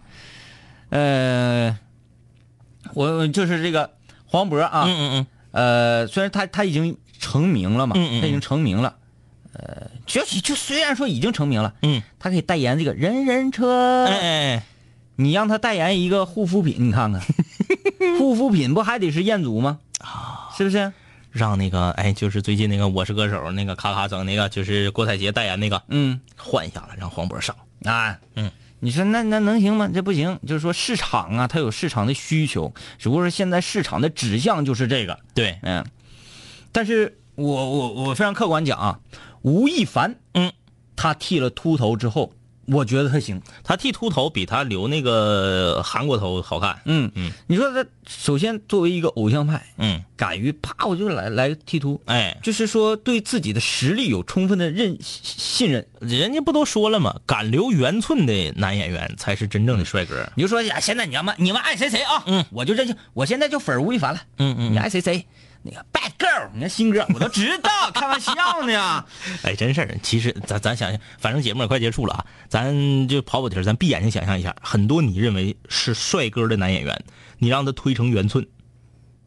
[0.88, 1.78] 呃，
[2.95, 3.91] 我就是这个
[4.26, 8.95] 黄渤啊，嗯嗯嗯，呃，虽然他他已经成名了嘛，嗯嗯嗯他已经成名了，
[9.53, 14.62] 呃，就就虽然说已经成名了，嗯，他可以代言这个人人车，哎哎哎，
[15.16, 17.20] 你让他代言一个护肤品，你看看，
[18.18, 19.78] 护肤品不还得是彦祖吗？
[20.01, 20.93] 啊，是不是？
[21.30, 27.55] 让那个哎，就是最近那个《我是歌手》那个咔咔整那个，就是郭采洁代言那个，嗯换一下子，让黄渤上。
[27.84, 29.90] 啊，嗯，你说那那能行吗？
[29.92, 35.84] 这不行，就是说市场啊，它有市场的需求，只不过是现在市场的指向就是这个，对，嗯，
[36.72, 39.00] 但是我我我非常客观讲啊，
[39.42, 40.52] 吴亦凡，嗯，
[40.96, 42.32] 他剃了秃头之后，
[42.70, 46.80] 我觉得他行，他剃秃头比他留那个韩国头好看。
[46.84, 55.86] 嗯嗯，你说他首先作为一个偶像派，嗯，敢于啪我就来来剃秃，哎，就是说对自己的实力有充分的认信任。
[56.00, 57.20] 人家不都说了吗？
[57.26, 60.30] 敢留圆寸的男演员才是真正的帅哥。
[60.36, 64.72] 你就说呀，现在你要么你们爱谁谁啊，嗯，我就这就我现在就粉吴亦凡了，嗯嗯。
[64.72, 65.26] 你爱谁谁，
[65.62, 68.32] 那个 Bad Girl，你看新歌我都知道，开玩笑
[68.66, 69.04] 呢。
[69.44, 69.98] 哎，真事儿。
[70.02, 77.04] 其实咱咱想想，反正节目也快结束了啊，咱就跑跑题儿，咱闭眼睛想象一下，很多你认为是帅哥的男演员，
[77.38, 78.46] 你让他推成圆寸，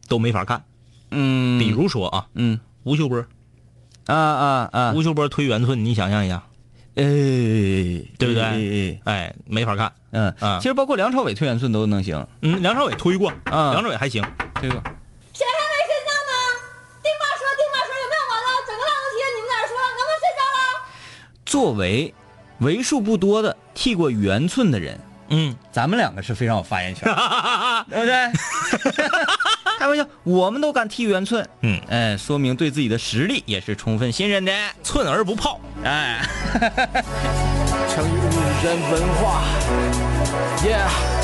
[0.08, 0.64] 都没法看。
[1.10, 3.24] 嗯比如说啊，嗯吴秀波，
[4.06, 6.42] 啊啊啊，吴秀波推圆寸，你想象一下，
[6.96, 9.00] 哎，对对不对对？
[9.04, 9.92] 哎，没法看。
[10.10, 14.22] 嗯啊其实包括梁朝伟推圆寸都能行，嗯，梁朝伟推过，啊梁朝伟还行。
[14.60, 14.74] 这个
[15.34, 16.32] 谁还没睡觉呢？
[17.02, 18.48] 丁妈说，丁妈说有没有完了？
[18.66, 20.58] 整个浪腾天，你们在这说，能不能睡觉了？
[21.54, 22.12] 作为
[22.58, 24.98] 为数不多的剃过圆寸的人，
[25.28, 27.04] 嗯，咱们两个是非常有发言权，
[27.88, 29.12] 对不对？
[29.78, 34.52] 开玩笑，我们都敢剃圆寸，嗯哎，说明对自己的实力也是充分信任的，
[34.82, 35.60] 寸而不泡。
[35.84, 36.26] 哎。
[37.94, 38.18] 成语
[38.64, 39.44] 人文化
[40.58, 41.23] ，Yeah。